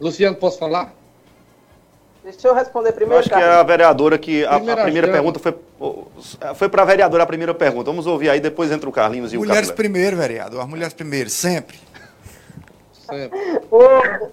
[0.00, 0.92] Luciano, posso falar?
[2.24, 3.16] Deixa eu responder primeiro.
[3.16, 4.46] Eu acho que é a vereadora que.
[4.46, 5.54] A, a primeira pergunta foi,
[6.54, 7.90] foi para a vereadora a primeira pergunta.
[7.90, 10.62] Vamos ouvir aí, depois entra o Carlinhos e mulheres o Mulheres primeiro, vereador.
[10.62, 11.78] As mulheres primeiro, sempre.
[13.06, 13.38] sempre.
[13.70, 13.82] Ô,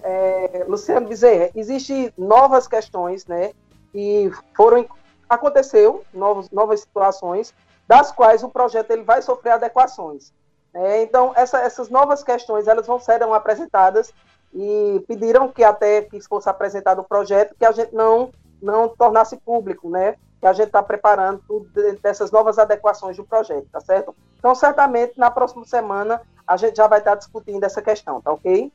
[0.02, 3.50] é, Luciano Bezerra, existem novas questões, né?
[3.94, 4.86] E foram.
[5.28, 7.54] Aconteceu novos, novas situações,
[7.86, 10.32] das quais o projeto ele vai sofrer adequações.
[10.74, 14.12] É, então, essa, essas novas questões elas vão ser apresentadas
[14.52, 19.36] e pediram que até que fosse apresentado o projeto, que a gente não, não tornasse
[19.36, 20.16] público, né?
[20.40, 21.70] Que a gente está preparando tudo
[22.02, 24.14] dessas novas adequações do projeto, tá certo?
[24.38, 28.70] Então, certamente, na próxima semana, a gente já vai estar discutindo essa questão, tá ok?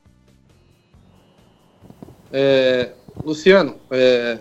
[2.32, 4.40] É, Luciano, é,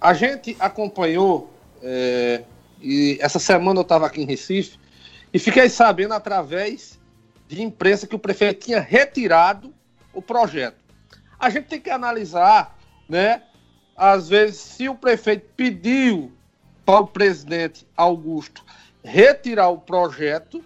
[0.00, 1.50] a gente acompanhou,
[1.82, 2.44] é,
[2.80, 4.78] e essa semana eu estava aqui em Recife,
[5.32, 6.98] e fiquei sabendo através
[7.46, 9.72] de imprensa que o prefeito tinha retirado
[10.18, 10.76] o projeto.
[11.38, 12.76] A gente tem que analisar,
[13.08, 13.42] né?
[13.96, 16.32] Às vezes, se o prefeito pediu
[16.84, 18.64] para o presidente Augusto
[19.02, 20.62] retirar o projeto,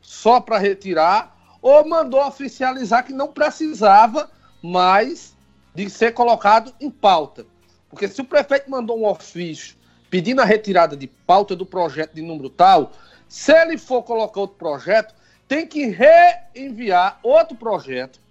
[0.00, 4.30] só para retirar, ou mandou oficializar que não precisava
[4.62, 5.34] mais
[5.74, 7.46] de ser colocado em pauta.
[7.88, 9.76] Porque se o prefeito mandou um ofício
[10.10, 12.92] pedindo a retirada de pauta do projeto de número tal,
[13.28, 15.14] se ele for colocar outro projeto,
[15.48, 18.23] tem que reenviar outro projeto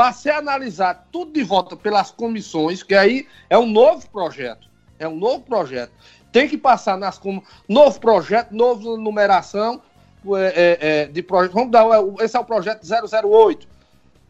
[0.00, 4.66] Passei a analisar tudo de volta pelas comissões, que aí é um novo projeto.
[4.98, 5.92] É um novo projeto.
[6.32, 9.82] Tem que passar nas como novo projeto, nova numeração
[10.24, 11.52] é, é, é, de projeto.
[11.52, 11.84] Vamos dar,
[12.20, 13.68] esse é o projeto 008.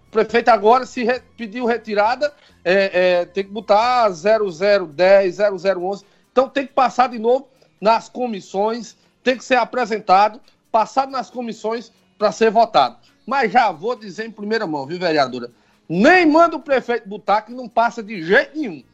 [0.09, 6.05] O prefeito agora, se re, pediu retirada, é, é, tem que botar 0010, 0011.
[6.33, 7.49] Então tem que passar de novo
[7.81, 10.41] nas comissões, tem que ser apresentado,
[10.73, 12.97] passado nas comissões para ser votado.
[13.25, 15.60] Mas já vou dizer em primeira mão, viu, vereadora?
[15.91, 18.85] Nem manda o prefeito botar que não passa de jeito nenhum.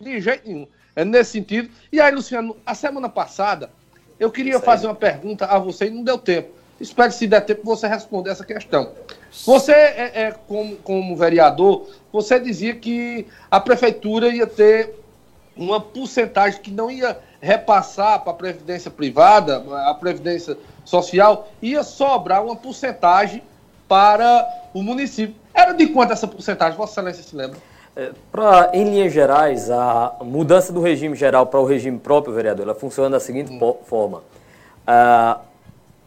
[0.00, 0.66] De jeito nenhum.
[0.96, 1.68] É nesse sentido.
[1.92, 3.68] E aí, Luciano, a semana passada,
[4.18, 6.48] eu queria fazer uma pergunta a você e não deu tempo.
[6.80, 8.92] Espero se der tempo você responder essa questão.
[9.44, 14.94] Você, é, é, como, como vereador, você dizia que a prefeitura ia ter
[15.54, 22.42] uma porcentagem que não ia repassar para a previdência privada, a previdência social, ia sobrar
[22.42, 23.42] uma porcentagem
[23.86, 25.36] para o município.
[25.56, 26.76] Era de quanto essa porcentagem?
[26.76, 27.56] Vossa Excelência se lembra?
[27.96, 32.64] É, pra, em linhas gerais, a mudança do regime geral para o regime próprio, vereador,
[32.66, 33.74] ela funciona da seguinte hum.
[33.86, 34.22] forma.
[34.86, 35.40] Ah,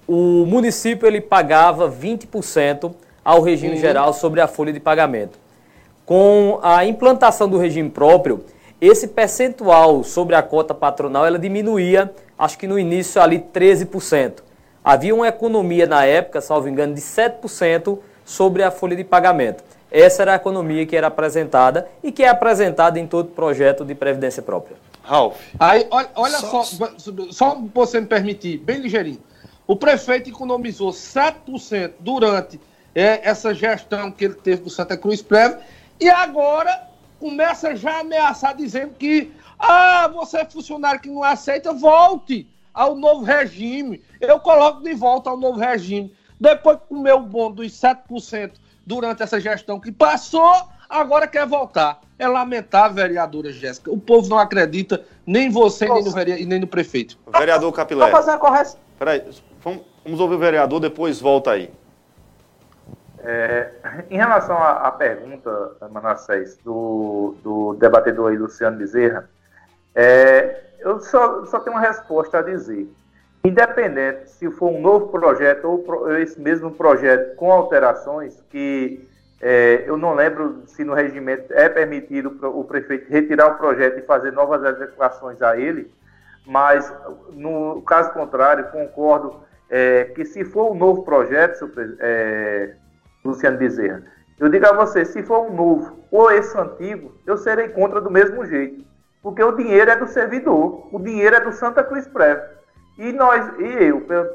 [0.08, 2.94] o município ele pagava 20%
[3.26, 3.80] ao regime hum.
[3.80, 5.40] geral sobre a folha de pagamento.
[6.06, 8.46] Com a implantação do regime próprio,
[8.80, 14.44] esse percentual sobre a cota patronal ela diminuía, acho que no início ali 13%.
[14.84, 17.98] Havia uma economia na época, salvo engano, de 7%
[18.30, 19.64] sobre a folha de pagamento.
[19.92, 23.96] Essa era a economia que era apresentada e que é apresentada em todo projeto de
[23.96, 24.78] previdência própria.
[25.02, 25.36] Ralf.
[25.60, 26.94] Aí, olha, olha só, só,
[27.32, 29.20] só você me permitir, bem ligeirinho.
[29.66, 32.62] O prefeito economizou 7% durante
[32.94, 35.58] é, essa gestão que ele teve do Santa Cruz Prévio
[36.00, 36.88] e agora
[37.20, 42.96] começa já a ameaçar dizendo que ah, você é funcionário que não aceita, volte ao
[42.96, 44.04] novo regime.
[44.22, 46.14] Eu coloco de volta ao novo regime.
[46.40, 48.54] Depois que comeu o bom dos 7%
[48.86, 50.52] durante essa gestão que passou,
[50.90, 52.00] agora quer voltar.
[52.18, 53.92] É lamentável, vereadora Jéssica.
[53.92, 57.18] O povo não acredita, nem você, nem no, vereador, nem no prefeito.
[57.38, 58.06] Vereador Capilé.
[58.06, 58.80] Vou fazer uma correção.
[58.98, 59.24] Peraí,
[59.64, 61.72] vamos ouvir o vereador, depois volta aí.
[63.22, 63.72] É,
[64.10, 69.30] em relação à, à pergunta, Manassés, do, do debatedor aí, Luciano Bezerra,
[69.94, 72.90] é, eu só, só tenho uma resposta a dizer.
[73.44, 79.08] Independente se for um novo projeto ou esse mesmo projeto com alterações, que
[79.42, 84.02] é, eu não lembro se no regimento é permitido o prefeito retirar o projeto e
[84.02, 85.90] fazer novas adequações a ele,
[86.46, 86.94] mas
[87.32, 92.74] no caso contrário, concordo é, que se for um novo projeto, é,
[93.24, 94.04] Luciano Bezerra,
[94.38, 98.10] eu digo a você, se for um novo ou esse antigo, eu serei contra do
[98.10, 98.84] mesmo jeito.
[99.22, 102.59] Porque o dinheiro é do servidor, o dinheiro é do Santa Cruz Prévio.
[103.00, 104.26] E nós, e eu, pelo,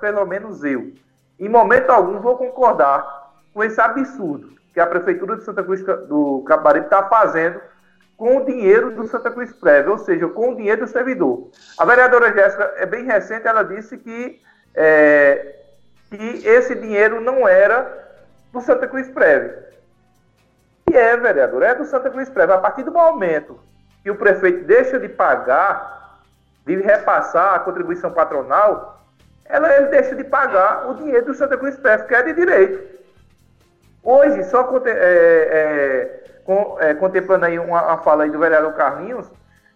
[0.00, 0.92] pelo menos eu,
[1.38, 6.42] em momento algum vou concordar com esse absurdo que a Prefeitura de Santa Cruz do
[6.44, 7.60] Caparibe está fazendo
[8.16, 11.50] com o dinheiro do Santa Cruz Prévio, ou seja, com o dinheiro do servidor.
[11.78, 14.40] A vereadora Jéssica é bem recente, ela disse que,
[14.74, 15.54] é,
[16.10, 17.96] que esse dinheiro não era
[18.52, 19.54] do Santa Cruz Prévio.
[20.90, 22.56] E é, vereador, é do Santa Cruz Prévio.
[22.56, 23.60] A partir do momento
[24.02, 25.99] que o prefeito deixa de pagar,
[26.76, 29.00] de repassar a contribuição patronal,
[29.44, 33.00] ela, ele deixa de pagar o dinheiro do Santa Cruz Prévio, que é de direito.
[34.02, 36.24] Hoje, só é, é,
[36.78, 39.30] é, contemplando aí uma, uma fala aí do vereador Carlinhos,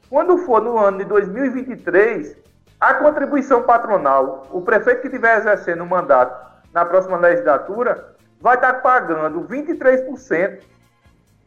[0.09, 2.36] quando for no ano de 2023,
[2.80, 8.74] a contribuição patronal, o prefeito que estiver exercendo o mandato na próxima legislatura, vai estar
[8.74, 10.62] pagando 23%.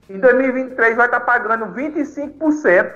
[0.10, 2.92] Em 2023 vai estar pagando 25%.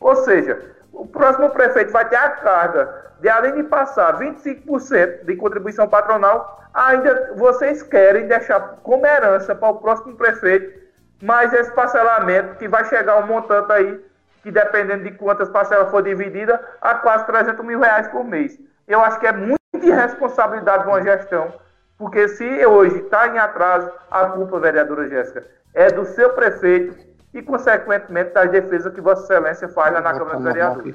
[0.00, 5.36] Ou seja, o próximo prefeito vai ter a carga de, além de passar 25% de
[5.36, 10.82] contribuição patronal, ainda vocês querem deixar como herança para o próximo prefeito
[11.22, 14.04] mais esse parcelamento que vai chegar um montante aí,
[14.42, 18.58] que dependendo de quantas parcelas for dividida, a quase 300 mil reais por mês.
[18.86, 21.52] Eu acho que é muito irresponsabilidade de uma gestão
[21.98, 26.96] porque se hoje está em atraso, a culpa, vereadora Jéssica, é do seu prefeito
[27.34, 30.94] e, consequentemente, das defesas que Vossa Excelência faz lá na Câmara dos Vereadores.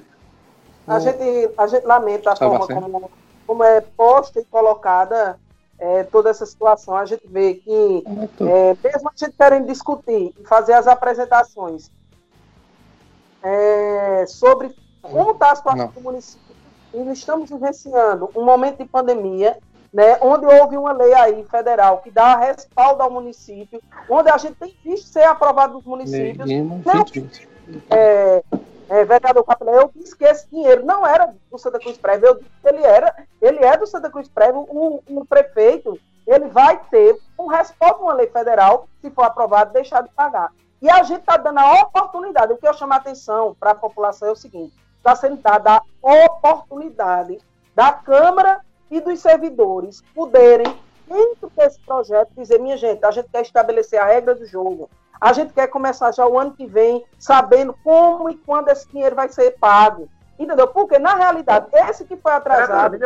[0.88, 3.12] A gente, a gente lamenta a forma como,
[3.46, 5.38] como é posta e colocada
[5.78, 6.96] é, toda essa situação.
[6.96, 8.04] A gente vê que,
[8.42, 11.92] é, mesmo a gente querendo discutir e fazer as apresentações
[13.44, 15.92] é, sobre como está a situação Não.
[15.94, 16.56] do município,
[16.94, 19.58] e estamos vivenciando um momento de pandemia
[19.94, 24.56] né, onde houve uma lei aí federal que dá respaldo ao município, onde a gente
[24.56, 26.48] tem visto ser aprovado nos municípios.
[27.90, 28.44] é,
[28.90, 32.36] é, vereador Capelé, eu disse que esse dinheiro não era do Santa Cruz Prévio, eu
[32.36, 36.80] disse que ele era, ele é do Santa Cruz Prévio, o, o prefeito, ele vai
[36.90, 40.52] ter um respaldo uma lei federal, se for aprovado, deixar de pagar.
[40.82, 43.76] E a gente está dando a oportunidade, o que eu chamo a atenção para a
[43.76, 47.40] população é o seguinte, está sendo dada a oportunidade
[47.76, 50.68] da Câmara e dos servidores poderem,
[51.08, 54.90] dentro desse projeto, dizer: minha gente, a gente quer estabelecer a regra do jogo.
[55.20, 59.16] A gente quer começar já o ano que vem sabendo como e quando esse dinheiro
[59.16, 60.08] vai ser pago.
[60.38, 60.68] Entendeu?
[60.68, 62.98] Porque, na realidade, esse que foi atrasado.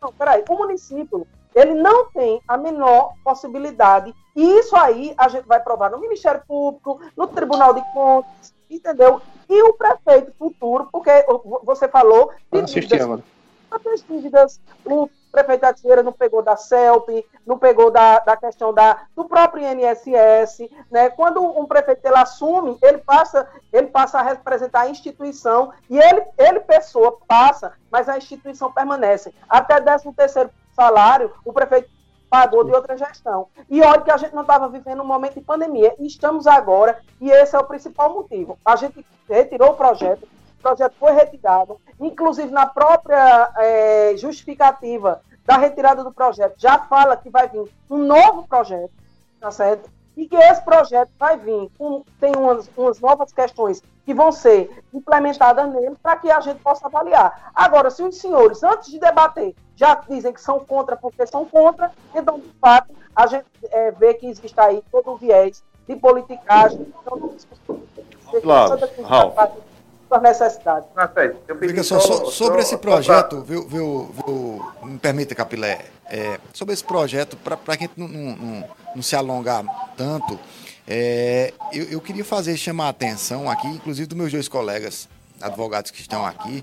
[0.00, 4.14] Não, peraí, o município ele não tem a menor possibilidade.
[4.34, 9.20] E isso aí a gente vai provar no Ministério Público, no Tribunal de Contas, entendeu?
[9.48, 11.10] E o prefeito futuro, porque
[11.62, 12.58] você falou de
[13.72, 14.60] outras dívidas.
[14.84, 19.24] O prefeito da Tieira não pegou da CELP, não pegou da, da questão da, do
[19.24, 20.70] próprio INSS.
[20.90, 21.10] Né?
[21.10, 26.22] Quando um prefeito ele assume, ele passa, ele passa a representar a instituição e ele,
[26.38, 29.34] ele, pessoa, passa, mas a instituição permanece.
[29.48, 31.90] Até 13 terceiro salário, o prefeito
[32.32, 33.48] pagou de outra gestão.
[33.68, 36.98] E olha que a gente não estava vivendo um momento de pandemia, e estamos agora,
[37.20, 38.58] e esse é o principal motivo.
[38.64, 40.26] A gente retirou o projeto,
[40.62, 47.28] projeto foi retirado, inclusive na própria é, justificativa da retirada do projeto, já fala que
[47.28, 48.92] vai vir um novo projeto,
[49.40, 49.90] tá certo?
[50.16, 54.84] E que esse projeto vai vir com, tem umas, umas novas questões que vão ser
[54.92, 57.50] implementadas nele para que a gente possa avaliar.
[57.54, 61.90] Agora, se os senhores, antes de debater, já dizem que são contra porque são contra,
[62.14, 66.86] então, de fato, a gente é, vê que existe aí todo o viés de politicagem.
[67.00, 67.36] Então,
[68.42, 68.78] claro,
[70.12, 70.88] suas necessidades.
[71.60, 76.84] Fica só, só, sobre esse projeto, viu, viu, viu, me permita, Capilé, é, sobre esse
[76.84, 79.64] projeto, para a gente não, não, não, não, se alongar
[79.96, 80.38] tanto,
[80.86, 85.08] é, eu, eu, queria fazer chamar a atenção aqui, inclusive dos meus dois colegas
[85.40, 86.62] advogados que estão aqui,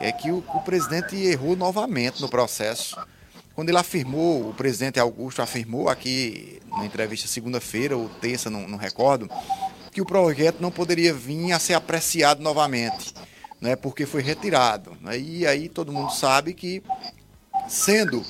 [0.00, 2.96] é que o, o presidente errou novamente no processo.
[3.54, 8.76] Quando ele afirmou, o presidente Augusto afirmou aqui na entrevista segunda-feira ou terça, não, não
[8.76, 9.30] recordo,
[9.94, 13.14] que o projeto não poderia vir a ser apreciado novamente,
[13.60, 14.98] né, porque foi retirado.
[15.00, 16.82] Né, e aí todo mundo sabe que,
[17.68, 18.24] sendo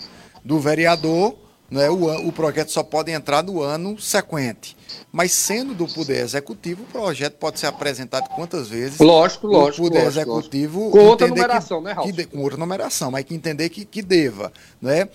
[0.44, 1.34] do vereador,
[1.70, 4.76] né, o, o projeto só pode entrar no ano sequente.
[5.12, 8.98] Mas sendo do Poder Executivo, o projeto pode ser apresentado quantas vezes?
[8.98, 9.86] Lógico, lógico.
[9.86, 10.78] O Poder lógico, Executivo.
[10.80, 10.98] Lógico.
[10.98, 12.12] Com outra numeração, que, né, Ralf?
[12.12, 14.52] Que, com outra numeração, mas que entender que, que deva.
[14.82, 15.08] Né?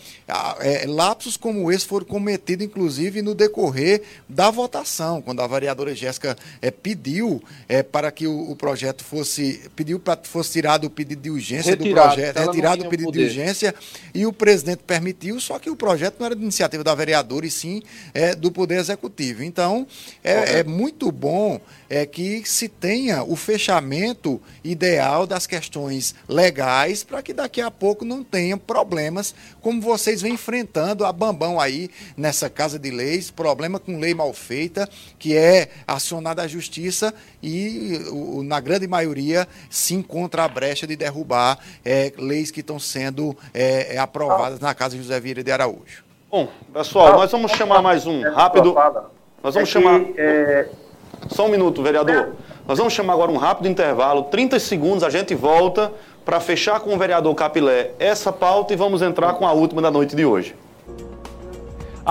[0.61, 6.37] É, lapsos como esse foram cometidos, inclusive, no decorrer da votação, quando a vereadora Jéssica
[6.61, 9.69] é, pediu é, para que o, o, projeto fosse.
[9.75, 13.19] pediu para fosse tirado o pedido de urgência retirado, do projeto, retirado o pedido poder.
[13.19, 13.75] de urgência,
[14.13, 17.51] e o presidente permitiu, só que o projeto não era de iniciativa da vereadora, e
[17.51, 17.81] sim
[18.13, 19.43] é, do Poder Executivo.
[19.43, 19.68] Então,
[20.23, 21.59] é, é, muito bom
[21.89, 28.05] é, que se tenha o fechamento ideal das questões legais para que daqui a pouco
[28.05, 33.79] não tenha problemas como vocês vêm enfrentando a Bambão aí nessa Casa de Leis, problema
[33.79, 37.99] com lei mal feita, que é acionada a justiça e
[38.43, 43.95] na grande maioria se encontra a brecha de derrubar é, leis que estão sendo é,
[43.95, 46.03] é aprovadas na Casa José Vieira de Araújo.
[46.31, 48.75] Bom, pessoal, nós vamos chamar mais um rápido.
[49.43, 49.99] Nós vamos é chamar.
[50.01, 50.69] Que, é...
[51.29, 52.33] Só um minuto, vereador.
[52.67, 55.91] Nós vamos chamar agora um rápido intervalo, 30 segundos, a gente volta
[56.23, 59.89] para fechar com o vereador Capilé essa pauta e vamos entrar com a última da
[59.89, 60.55] noite de hoje.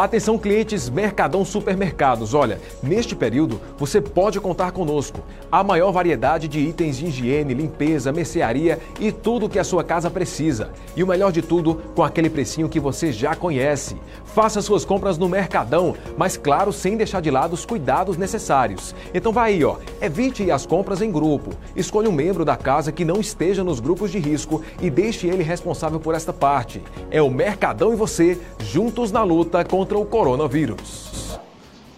[0.01, 2.33] Atenção clientes Mercadão Supermercados.
[2.33, 5.25] Olha, neste período você pode contar conosco.
[5.51, 10.09] A maior variedade de itens de higiene, limpeza, mercearia e tudo que a sua casa
[10.09, 10.71] precisa.
[10.95, 13.97] E o melhor de tudo, com aquele precinho que você já conhece.
[14.25, 18.95] Faça suas compras no Mercadão, mas claro, sem deixar de lado os cuidados necessários.
[19.13, 19.79] Então vai aí, ó.
[20.01, 21.51] Evite as compras em grupo.
[21.75, 25.43] Escolha um membro da casa que não esteja nos grupos de risco e deixe ele
[25.43, 26.81] responsável por esta parte.
[27.11, 31.41] É o Mercadão e você, juntos na luta contra contra o coronavírus.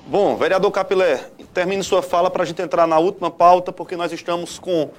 [0.07, 4.13] Bom, vereador Capilé, termine sua fala para a gente entrar na última pauta, porque nós
[4.13, 4.91] estamos com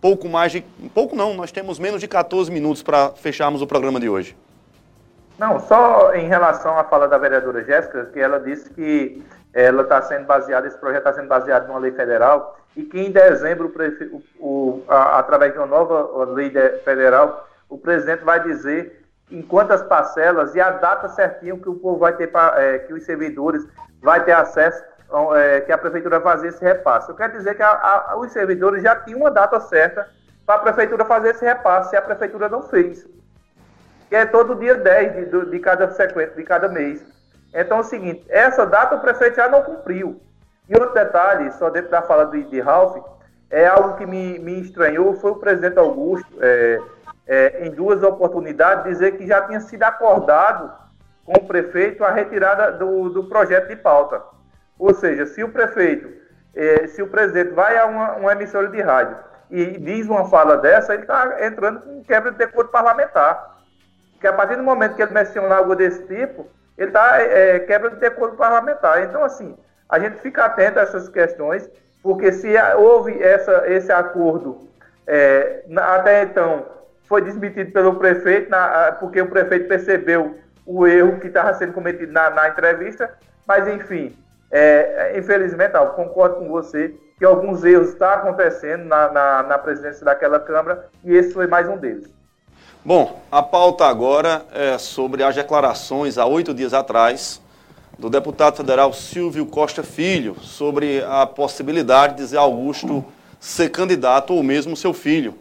[0.00, 0.62] pouco mais de.
[0.94, 4.34] Pouco não, nós temos menos de 14 minutos para fecharmos o programa de hoje.
[5.38, 9.22] Não, só em relação à fala da vereadora Jéssica, que ela disse que
[9.52, 13.10] ela está sendo baseada, esse projeto está sendo baseado numa lei federal e que em
[13.10, 13.70] dezembro,
[14.12, 16.50] o, o, a, através de uma nova lei
[16.84, 18.99] federal, o presidente vai dizer
[19.30, 23.04] em quantas parcelas e a data certinha que o povo vai ter, é, que os
[23.04, 23.66] servidores
[24.02, 24.82] vai ter acesso,
[25.36, 27.08] é, que a prefeitura fazer esse repasse.
[27.08, 30.08] Eu quero dizer que a, a, os servidores já tinham uma data certa
[30.46, 33.06] para a prefeitura fazer esse repasse, e a prefeitura não fez.
[34.08, 37.04] Que é todo dia 10 de, de cada sequência, de cada mês.
[37.54, 40.20] Então é o seguinte, essa data o prefeito já não cumpriu.
[40.68, 42.96] E outro detalhe, só dentro da fala de, de Ralph,
[43.50, 46.80] é algo que me, me estranhou, foi o presidente Augusto, é,
[47.30, 50.72] é, em duas oportunidades, dizer que já tinha sido acordado
[51.24, 54.20] com o prefeito a retirada do, do projeto de pauta.
[54.76, 56.10] Ou seja, se o prefeito,
[56.56, 59.16] é, se o presidente vai a uma, uma, emissora de rádio
[59.48, 63.58] e diz uma fala dessa, ele está entrando com quebra de decoro parlamentar.
[64.10, 67.90] Porque a partir do momento que ele menciona algo desse tipo, ele está é, quebra
[67.90, 69.04] de decoro parlamentar.
[69.04, 69.56] Então, assim,
[69.88, 71.70] a gente fica atento a essas questões,
[72.02, 74.68] porque se houve essa, esse acordo
[75.06, 76.79] é, até então
[77.10, 82.12] foi desmentido pelo prefeito, na, porque o prefeito percebeu o erro que estava sendo cometido
[82.12, 83.12] na, na, entrevista,
[83.44, 84.16] mas enfim,
[84.48, 90.04] é, infelizmente, eu concordo com você que alguns erros estão acontecendo na, na, na presidência
[90.04, 92.08] daquela Câmara e esse foi mais um deles.
[92.84, 97.42] Bom, a pauta agora é sobre as declarações há oito dias atrás
[97.98, 103.04] do deputado federal Silvio Costa Filho sobre a possibilidade de Zé Augusto
[103.40, 105.34] ser candidato ou mesmo seu filho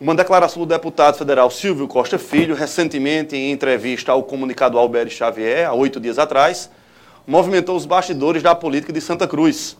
[0.00, 5.68] uma declaração do deputado federal Silvio Costa Filho, recentemente em entrevista ao comunicado Alberto Xavier,
[5.68, 6.70] há oito dias atrás,
[7.26, 9.76] movimentou os bastidores da política de Santa Cruz.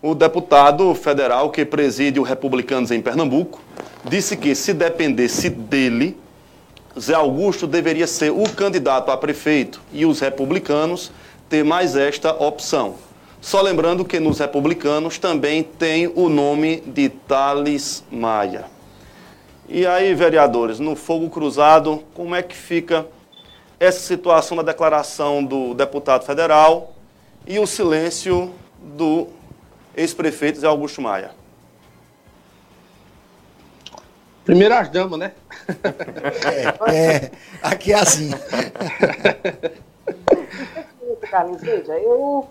[0.00, 3.60] O deputado federal que preside o Republicanos em Pernambuco
[4.04, 6.18] disse que, se dependesse dele,
[6.98, 11.12] Zé Augusto deveria ser o candidato a prefeito e os republicanos
[11.48, 12.94] ter mais esta opção.
[13.40, 18.64] Só lembrando que nos republicanos também tem o nome de Thales Maia.
[19.74, 23.06] E aí, vereadores, no fogo cruzado, como é que fica
[23.80, 26.92] essa situação da declaração do deputado federal
[27.46, 29.28] e o silêncio do
[29.96, 31.30] ex-prefeito Zé Augusto Maia?
[34.44, 35.32] Primeiro as damas, né?
[36.84, 37.30] É, é,
[37.62, 38.30] aqui é assim.
[41.30, 42.46] Carlinhos, veja, eu,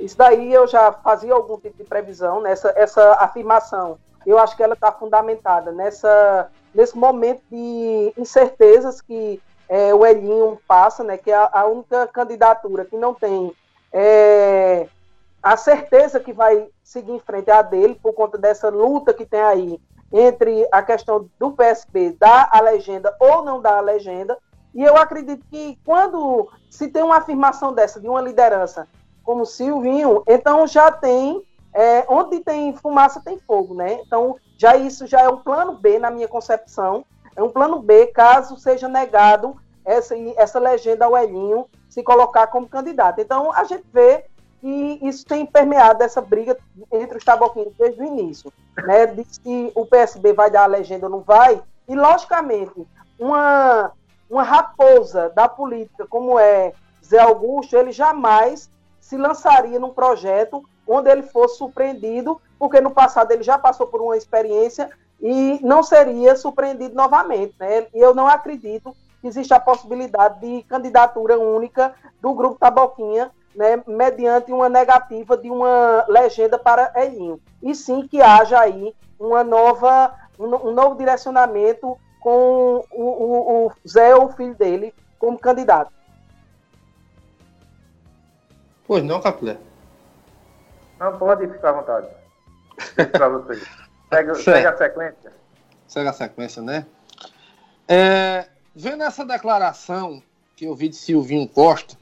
[0.00, 3.96] isso daí eu já fazia algum tipo de previsão nessa essa afirmação.
[4.26, 10.58] Eu acho que ela está fundamentada nessa, nesse momento de incertezas que é, o Elinho
[10.66, 13.52] passa, né, que é a, a única candidatura que não tem
[13.92, 14.88] é,
[15.42, 19.40] a certeza que vai seguir em frente a dele, por conta dessa luta que tem
[19.40, 19.80] aí
[20.12, 24.38] entre a questão do PSB dar a legenda ou não dar a legenda.
[24.74, 28.88] E eu acredito que quando se tem uma afirmação dessa de uma liderança
[29.22, 31.44] como Silvinho, então já tem
[31.74, 34.00] é, onde tem fumaça tem fogo, né?
[34.06, 37.04] Então já isso já é um plano B na minha concepção,
[37.34, 42.68] é um plano B caso seja negado essa, essa legenda ao Elinho se colocar como
[42.68, 43.20] candidato.
[43.20, 44.24] Então a gente vê
[44.60, 46.56] que isso tem permeado essa briga
[46.92, 49.06] entre os taboquinhos desde o início, né?
[49.06, 51.60] De se o PSB vai dar a legenda ou não vai.
[51.86, 52.86] E, logicamente,
[53.18, 53.92] uma,
[54.30, 56.72] uma raposa da política como é
[57.04, 63.30] Zé Augusto, ele jamais se lançaria num projeto onde ele fosse surpreendido, porque no passado
[63.30, 67.54] ele já passou por uma experiência e não seria surpreendido novamente.
[67.58, 67.86] Né?
[67.94, 73.82] E eu não acredito que existe a possibilidade de candidatura única do Grupo Taboquinha né,
[73.86, 77.40] mediante uma negativa de uma legenda para Elinho.
[77.62, 84.14] E sim que haja aí uma nova, um, novo direcionamento com o, o, o Zé,
[84.14, 85.92] o filho dele, como candidato.
[88.86, 89.56] Pois não, Capulé?
[90.98, 92.08] Não, pode ficar à vontade.
[93.12, 93.60] Para você.
[94.08, 95.32] Segue, segue, a sequência.
[95.86, 96.86] Segue a sequência, né?
[97.86, 100.22] É, vendo essa declaração
[100.56, 101.96] que eu vi de Silvinho Costa,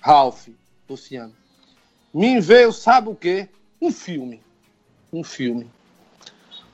[0.00, 0.48] Ralph,
[0.88, 1.34] Luciano.
[2.12, 3.48] Me veio, sabe o quê?
[3.80, 4.42] Um filme.
[5.12, 5.70] Um filme.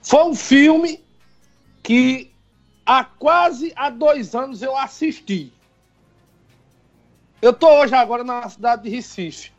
[0.02, 1.04] Foi um filme
[1.82, 2.32] que
[2.84, 5.52] há quase há dois anos eu assisti.
[7.40, 9.52] Eu estou hoje agora na cidade de Recife.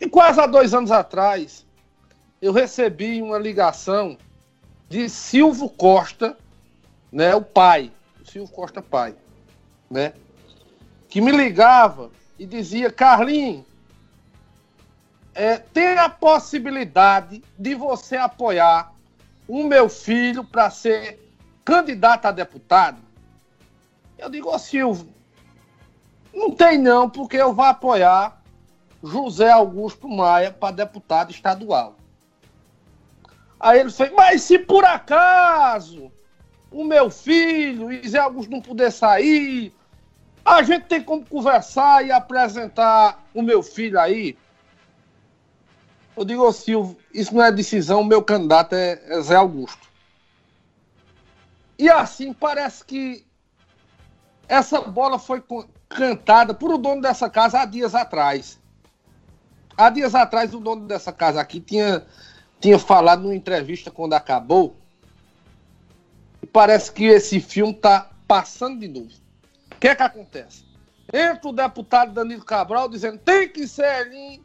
[0.00, 1.64] E quase há dois anos atrás,
[2.40, 4.18] eu recebi uma ligação
[4.88, 6.36] de Silvio Costa,
[7.10, 7.90] né, o pai,
[8.24, 9.14] Silvio Costa pai,
[9.90, 10.12] né,
[11.08, 13.64] que me ligava e dizia, Carlinhos,
[15.34, 18.92] é, tem a possibilidade de você apoiar
[19.48, 21.20] o meu filho para ser
[21.64, 23.02] candidato a deputado?
[24.16, 25.12] Eu digo, ô Silvio,
[26.32, 28.43] não tem não, porque eu vou apoiar
[29.04, 31.96] José Augusto Maia para deputado estadual.
[33.60, 36.10] Aí ele fez, mas se por acaso
[36.70, 39.74] o meu filho e Zé Augusto não puder sair,
[40.44, 44.36] a gente tem como conversar e apresentar o meu filho aí.
[46.16, 49.88] Eu digo, ô Silvio, isso não é decisão, o meu candidato é, é Zé Augusto.
[51.78, 53.26] E assim, parece que
[54.48, 55.42] essa bola foi
[55.88, 58.62] cantada por o dono dessa casa há dias atrás.
[59.76, 62.06] Há dias atrás, o dono dessa casa aqui tinha,
[62.60, 64.76] tinha falado numa entrevista quando acabou.
[66.42, 69.10] E parece que esse filme está passando de novo.
[69.72, 70.64] O que é que acontece?
[71.12, 74.42] Entra o deputado Danilo Cabral dizendo tem que ser ele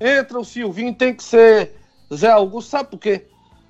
[0.00, 1.74] entra o Silvinho, tem que ser
[2.12, 3.26] Zé Augusto, sabe por quê?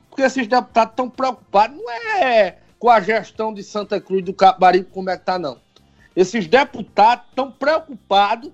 [0.08, 4.88] Porque esses deputados estão preocupados, não é com a gestão de Santa Cruz do Capibaribe
[4.90, 5.60] como é que tá, não.
[6.14, 8.50] Esses deputados estão preocupados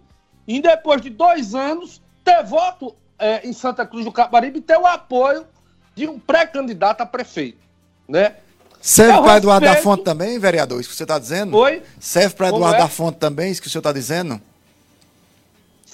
[0.47, 4.77] em, depois de dois anos, ter voto é, em Santa Cruz do Capibaribe e ter
[4.77, 5.47] o apoio
[5.95, 7.59] de um pré-candidato a prefeito,
[8.09, 8.37] né?
[8.81, 11.57] Serve para Eduardo da Fonte também, vereador, isso que você está dizendo?
[11.57, 11.83] Oi?
[12.01, 12.79] Serve para Eduardo é?
[12.79, 14.41] da Fonte também, isso que o senhor está dizendo?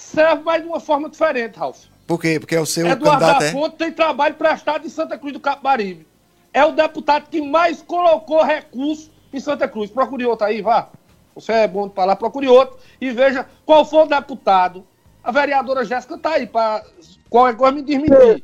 [0.09, 1.77] serve, mas de uma forma diferente, Ralf.
[2.07, 2.39] Por quê?
[2.39, 3.51] Porque é o seu Eduardo candidato, da é?
[3.51, 6.07] Fonte tem trabalho prestado em Santa Cruz do Capibaribe.
[6.51, 9.91] É o deputado que mais colocou recursos em Santa Cruz.
[9.91, 10.89] Procure outro aí, vá.
[11.35, 14.83] Você é bom de falar, procure outro e veja qual foi o deputado.
[15.29, 16.83] A vereadora Jéssica tá aí para
[17.29, 18.43] qualquer coisa me desmentir.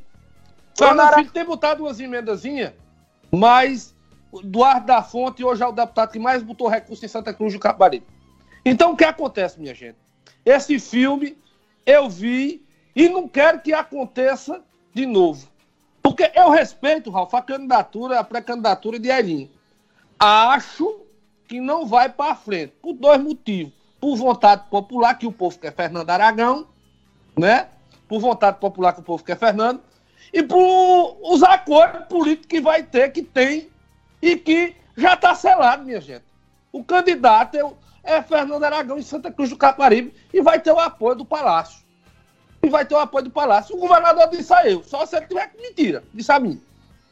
[0.78, 2.74] Fernando Filho tem botado umas emendazinhas,
[3.32, 3.96] mas
[4.32, 7.60] Eduardo da Fonte hoje é o deputado que mais botou recursos em Santa Cruz do
[7.60, 8.06] Capibaribe.
[8.64, 9.98] Então o que acontece, minha gente?
[10.46, 11.36] Esse filme
[11.88, 12.64] eu vi
[12.96, 14.62] e não quero que aconteça
[14.94, 15.48] de novo.
[16.04, 19.50] Porque eu respeito, Ralf, a candidatura, a pré-candidatura de Elinho.
[20.20, 21.02] Acho
[21.48, 23.74] que não vai para frente, por dois motivos.
[24.00, 26.68] Por vontade popular, que o povo quer Fernando Aragão,
[27.38, 27.68] né?
[28.08, 29.82] Por vontade popular que o povo quer Fernando,
[30.34, 33.70] e por os acordos políticos que vai ter, que tem,
[34.22, 36.24] e que já está selado, minha gente.
[36.72, 40.80] O candidato, eu, é Fernando Aragão em Santa Cruz do Caparibe e vai ter o
[40.80, 41.84] apoio do Palácio.
[42.62, 43.76] E vai ter o apoio do Palácio.
[43.76, 46.62] O governador disse a eu, só se ele tiver mentira, disse a mim.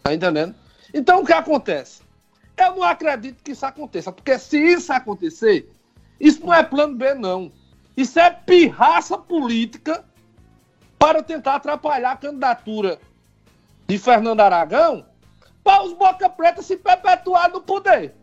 [0.03, 0.55] Tá entendendo?
[0.93, 2.01] Então o que acontece?
[2.57, 5.71] Eu não acredito que isso aconteça, porque se isso acontecer,
[6.19, 7.51] isso não é plano B, não.
[7.97, 10.03] Isso é pirraça política
[11.03, 12.97] para tentar atrapalhar a candidatura
[13.89, 15.05] de Fernando Aragão
[15.61, 18.15] para os Boca Preta se perpetuar no poder.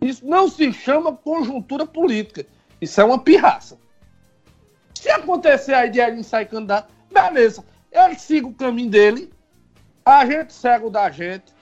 [0.00, 2.46] Isso não se chama conjuntura política.
[2.80, 3.78] Isso é uma pirraça.
[4.94, 7.62] Se acontecer aí de ele sair candidato, beleza.
[7.92, 9.30] Ele siga o caminho dele,
[10.02, 11.52] a gente segue o da gente,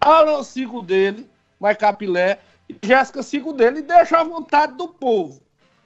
[0.00, 2.40] Alan siga o dele, vai Capilé,
[2.82, 5.40] Jéssica siga o dele e deixa a vontade do povo.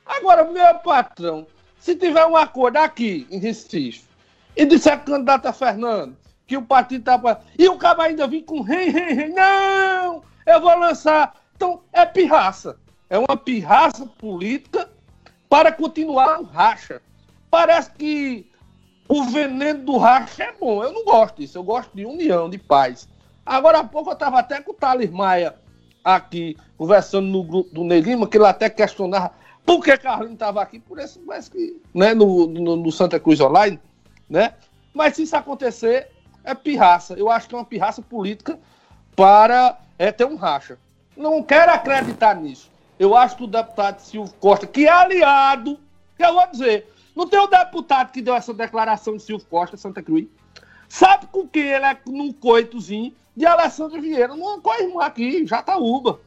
[0.07, 1.47] Agora, meu patrão,
[1.79, 4.11] se tiver um acordo aqui em Recife
[4.57, 5.01] e disser
[5.45, 7.41] a Fernando, que o partido tá.
[7.59, 9.29] E o cara ainda vir com rei, rei, rei.
[9.29, 10.23] Não!
[10.47, 11.35] Eu vou lançar.
[11.57, 12.77] Então, é pirraça.
[13.09, 14.91] É uma pirraça política
[15.49, 17.01] para continuar o racha.
[17.51, 18.51] Parece que
[19.09, 20.83] o veneno do racha é bom.
[20.83, 21.59] Eu não gosto disso.
[21.59, 23.09] Eu gosto de união, de paz.
[23.45, 25.55] Agora há pouco eu estava até com o Thales Maia
[26.05, 29.33] aqui, conversando no grupo do Ney Lima, que ele até questionava
[29.65, 33.41] por que Carlinhos estava aqui, por isso, mas que, né, no, no, no, Santa Cruz
[33.41, 33.79] Online,
[34.33, 34.55] né?
[34.95, 36.11] Mas se isso acontecer,
[36.43, 37.13] é pirraça.
[37.15, 38.59] Eu acho que é uma pirraça política
[39.15, 40.79] para é, ter um racha.
[41.15, 42.71] Não quero acreditar nisso.
[42.99, 45.79] Eu acho que o deputado Silvio Costa, que é aliado,
[46.17, 49.77] que eu vou dizer, não tem o deputado que deu essa declaração de Silvio Costa,
[49.77, 50.27] Santa Cruz,
[50.89, 56.21] sabe com quem ele é num coitozinho de Alessandro Vieira, numa coisa aqui, Jataúba.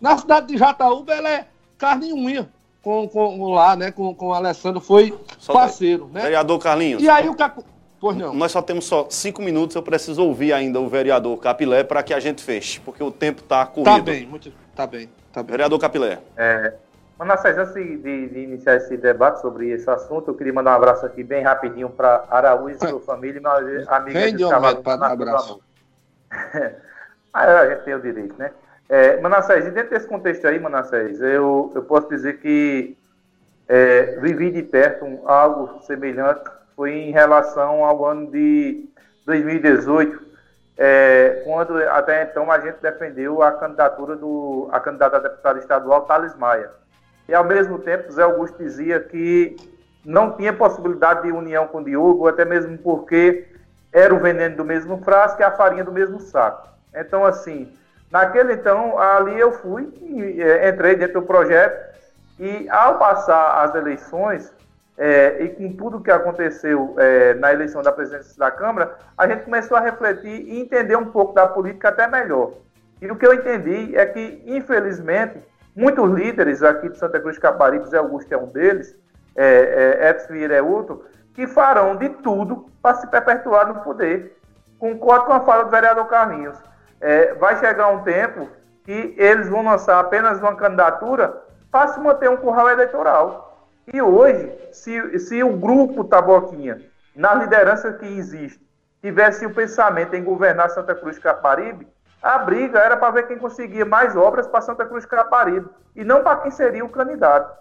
[0.00, 2.48] Na cidade de Jataúba, ela é carne e unha
[2.82, 6.22] com, com, lá, né, com, com o Alessandro, foi só parceiro, né?
[6.22, 7.02] Vereador Carlinhos.
[7.02, 7.64] E aí o Caco...
[8.00, 8.32] Pois não.
[8.32, 12.14] Nós só temos só cinco minutos, eu preciso ouvir ainda o vereador Capilé para que
[12.14, 13.96] a gente feche, porque o tempo está corrido.
[13.96, 15.50] Tá bem, muito, tá bem, tá bem.
[15.50, 16.18] Vereador Capilé.
[16.34, 16.72] É,
[17.18, 21.04] Manassés, antes de, de, iniciar esse debate sobre esse assunto, eu queria mandar um abraço
[21.04, 25.60] aqui bem rapidinho para Araújo e sua família e minha amiga Vem de um abraço.
[27.34, 28.50] a gente tem o direito, né?
[28.90, 32.98] É, Manassés, e dentro desse contexto aí, Manassés, eu, eu posso dizer que
[33.68, 36.42] é, vivi de perto um, algo semelhante,
[36.74, 38.88] foi em relação ao ano de
[39.24, 40.20] 2018,
[40.76, 46.00] é, quando até então a gente defendeu a candidatura do a candidata a deputada estadual
[46.06, 46.72] Thales Maia.
[47.28, 49.54] E ao mesmo tempo Zé Augusto dizia que
[50.04, 53.46] não tinha possibilidade de união com o Diogo, até mesmo porque
[53.92, 56.68] era o veneno do mesmo frasco e a farinha do mesmo saco.
[56.92, 57.72] Então, assim,
[58.10, 61.90] naquele então, ali eu fui, e, é, entrei dentro do projeto
[62.38, 64.52] e ao passar as eleições,
[64.96, 69.44] é, e com tudo que aconteceu é, na eleição da presidência da Câmara, a gente
[69.44, 72.52] começou a refletir e entender um pouco da política até melhor.
[73.00, 75.38] E o que eu entendi é que, infelizmente,
[75.74, 78.94] muitos líderes aqui de Santa Cruz de Caparibe, Zé Augusto é um deles,
[79.34, 81.04] é, é, Edson Vieira é outro,
[81.34, 84.36] que farão de tudo para se perpetuar no poder.
[84.78, 86.58] Concordo com a fala do vereador Carlinhos.
[87.00, 88.48] É, vai chegar um tempo
[88.84, 93.68] que eles vão lançar apenas uma candidatura para se manter um curral eleitoral.
[93.92, 96.80] E hoje, se, se o grupo Taboquinha,
[97.14, 98.60] na liderança que existe,
[99.02, 101.88] tivesse o pensamento em governar Santa Cruz Caparibe,
[102.22, 106.22] a briga era para ver quem conseguia mais obras para Santa Cruz Caparibe e não
[106.22, 107.58] para quem seria o candidato.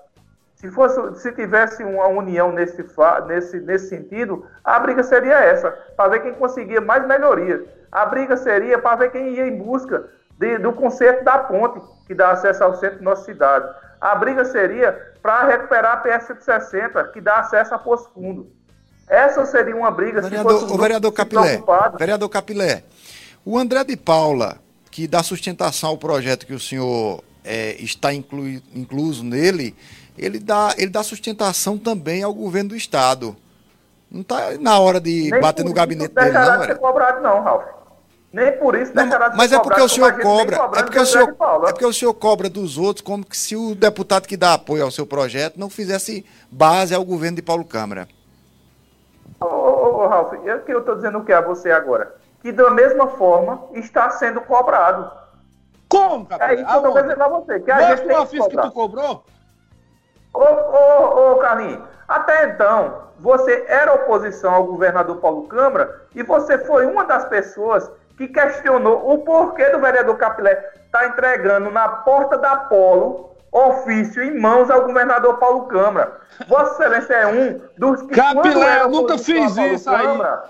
[0.60, 2.86] Se, fosse, se tivesse uma união nesse,
[3.28, 7.64] nesse, nesse sentido, a briga seria essa, para ver quem conseguia mais melhoria.
[7.89, 12.14] A briga seria para ver quem ia em busca de, do conserto da ponte, que
[12.14, 13.74] dá acesso ao centro da nossa cidade.
[14.01, 14.91] A briga seria
[15.22, 18.51] para recuperar a PS 160, que dá acesso a Poço Fundo.
[19.07, 21.64] Essa seria uma briga vereador, se fosse o vereador Capilé,
[21.97, 22.84] vereador Capilé,
[23.45, 24.57] o André de Paula,
[24.91, 28.45] que dá sustentação ao projeto que o senhor é, está inclu,
[28.76, 29.76] incluso nele,
[30.20, 33.36] ele dá, ele dá sustentação também ao governo do Estado.
[34.11, 37.41] Não está na hora de Nem bater no gabinete dele, não, de ser cobrado, não,
[37.43, 37.63] Ralf.
[38.32, 40.55] Nem por isso não, Mas é porque o senhor cobra.
[40.76, 41.36] É porque o senhor,
[41.67, 44.84] é porque o senhor cobra dos outros como que se o deputado que dá apoio
[44.84, 48.07] ao seu projeto não fizesse base ao governo de Paulo Câmara.
[49.39, 52.15] Ô, ô, ô Ralf, eu que eu estou dizendo o que a você agora?
[52.41, 55.11] Que da mesma forma está sendo cobrado.
[55.88, 56.49] Como, capitão?
[56.49, 57.59] É isso que eu estou dizendo a você.
[57.61, 59.24] Que a gente tem que, que tu cobrou?
[60.34, 66.58] Ô, ô, ô, Carlinhos, até então, você era oposição ao governador Paulo Câmara e você
[66.58, 70.54] foi uma das pessoas que questionou o porquê do vereador Capilé
[70.86, 76.20] estar tá entregando na porta da Polo ofício em mãos ao governador Paulo Câmara.
[76.48, 78.16] Vossa Excelência é um dos que.
[78.16, 80.06] Capilé, eu nunca fiz isso aí.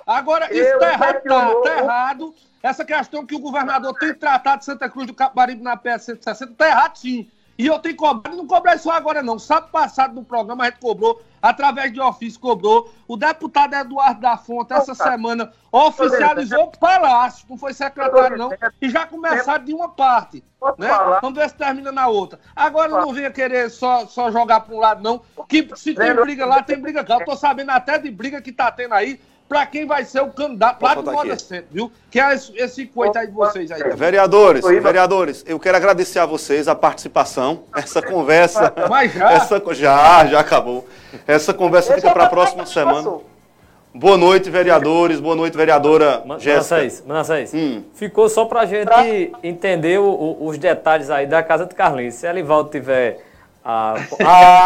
[0.05, 2.33] Agora, isso está errado, tá, tá errado.
[2.61, 6.51] Essa questão que o governador tem tratado de Santa Cruz do Capibaribe na PS 160
[6.51, 7.29] está errado sim.
[7.59, 9.37] E eu tenho cobrado, não cobrei só agora não.
[9.37, 12.89] Sábado passado no programa a gente cobrou, através de ofício cobrou.
[13.05, 18.49] O deputado Eduardo da Fonte, essa semana, oficializou o Palácio, não foi secretário não,
[18.81, 20.41] e já começaram de uma parte.
[20.77, 20.87] Né?
[21.21, 22.39] Vamos ver se termina na outra.
[22.55, 26.45] Agora não venha querer só, só jogar para um lado não, que se tem briga
[26.45, 27.15] lá, tem briga cá.
[27.15, 29.19] Eu tô sabendo até de briga que tá tendo aí,
[29.49, 31.91] para quem vai ser o candidato lá do Moda Centro, viu?
[32.11, 33.81] Que é esse, aí de vocês aí.
[33.95, 38.71] Vereadores, vereadores, eu quero agradecer a vocês a participação, essa conversa.
[38.87, 39.31] Mas já?
[39.31, 40.87] Essa, já, já acabou.
[41.25, 43.17] Essa conversa fica para a próxima semana.
[43.91, 45.19] Boa noite, vereadores.
[45.19, 46.75] Boa noite, vereadora Jéssica.
[46.75, 47.83] Manassés, Manassés, hum.
[47.95, 52.13] ficou só para a gente entender o, o, os detalhes aí da casa de Carlinhos.
[52.13, 53.17] Se Elivaldo tiver
[53.71, 53.93] ah,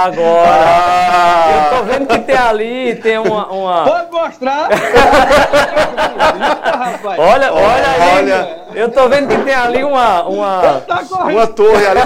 [0.06, 0.48] agora!
[0.48, 1.52] Ah.
[1.56, 3.52] Eu tô vendo que tem ali, tem uma.
[3.52, 3.84] uma...
[3.84, 4.70] Pode mostrar!
[7.18, 8.18] olha, olha aí!
[8.18, 8.64] Olha.
[8.74, 10.24] Eu tô vendo que tem ali uma.
[10.24, 12.00] Uma, tá uma torre ali.
[12.00, 12.04] Ó,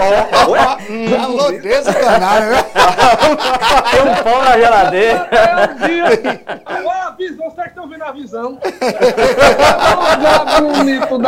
[0.52, 2.64] ó, hum, Alô, desse canário, né?
[3.92, 5.30] Tem um pão na geladeira.
[6.66, 8.58] Ó, visão, vocês estão vendo a visão.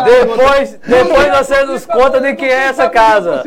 [0.04, 3.44] depois, depois vocês nos contam de que é essa casa.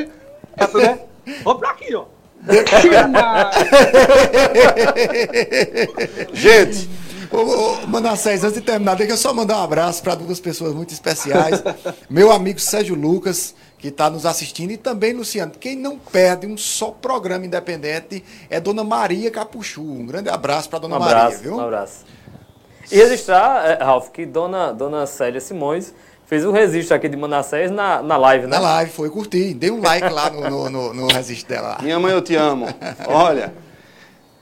[1.44, 2.11] Vamos pra aqui, ó.
[6.32, 6.90] Gente,
[7.30, 10.74] ô, ô, Manassés, antes de terminar, deixa eu só mandar um abraço para duas pessoas
[10.74, 11.62] muito especiais.
[12.10, 16.56] Meu amigo Sérgio Lucas, que está nos assistindo, e também, Luciano, quem não perde um
[16.56, 19.82] só programa independente é Dona Maria Capuchu.
[19.82, 21.56] Um grande abraço para Dona um Maria, abraço, viu?
[21.56, 22.04] Um abraço.
[22.90, 25.94] E registrar, é, Ralf, que Dona, Dona Célia Simões
[26.32, 28.56] fez um registro aqui de Manassés na, na live, né?
[28.56, 29.52] Na live, foi curtir.
[29.52, 31.76] Dei um like lá no, no, no, no registro dela.
[31.82, 32.68] Minha mãe, eu te amo.
[33.06, 33.52] Olha,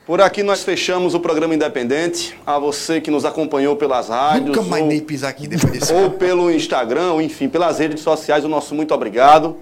[0.07, 2.39] por aqui nós fechamos o programa Independente.
[2.47, 4.57] A você que nos acompanhou pelas rádios.
[4.57, 8.03] Nunca mais ou, nem pisar aqui depois desse Ou pelo Instagram, ou enfim, pelas redes
[8.03, 9.57] sociais, o nosso muito obrigado.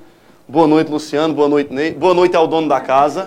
[0.46, 1.32] Boa noite, Luciano.
[1.32, 1.92] Boa noite, Ney.
[1.92, 3.24] Boa noite ao dono da casa.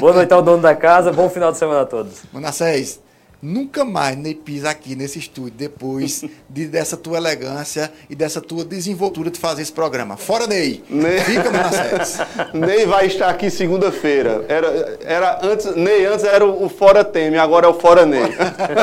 [0.00, 1.12] Boa noite ao dono da casa.
[1.12, 2.22] Bom final de semana a todos.
[2.32, 2.98] Manassés,
[3.44, 8.64] nunca mais nem pisa aqui nesse estúdio depois de, dessa tua elegância e dessa tua
[8.64, 10.16] desenvoltura de fazer esse programa.
[10.16, 10.82] Fora Ney.
[10.88, 11.20] Ney.
[11.20, 12.18] Fica Manassés.
[12.54, 14.46] Ney vai estar aqui segunda-feira.
[14.48, 18.34] Era, era antes, Ney antes era o, o Fora Teme, agora é o Fora Ney.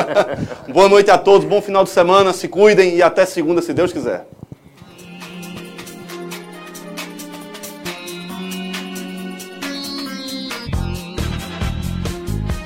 [0.72, 3.92] Boa noite a todos, bom final de semana, se cuidem e até segunda, se Deus
[3.92, 4.26] quiser.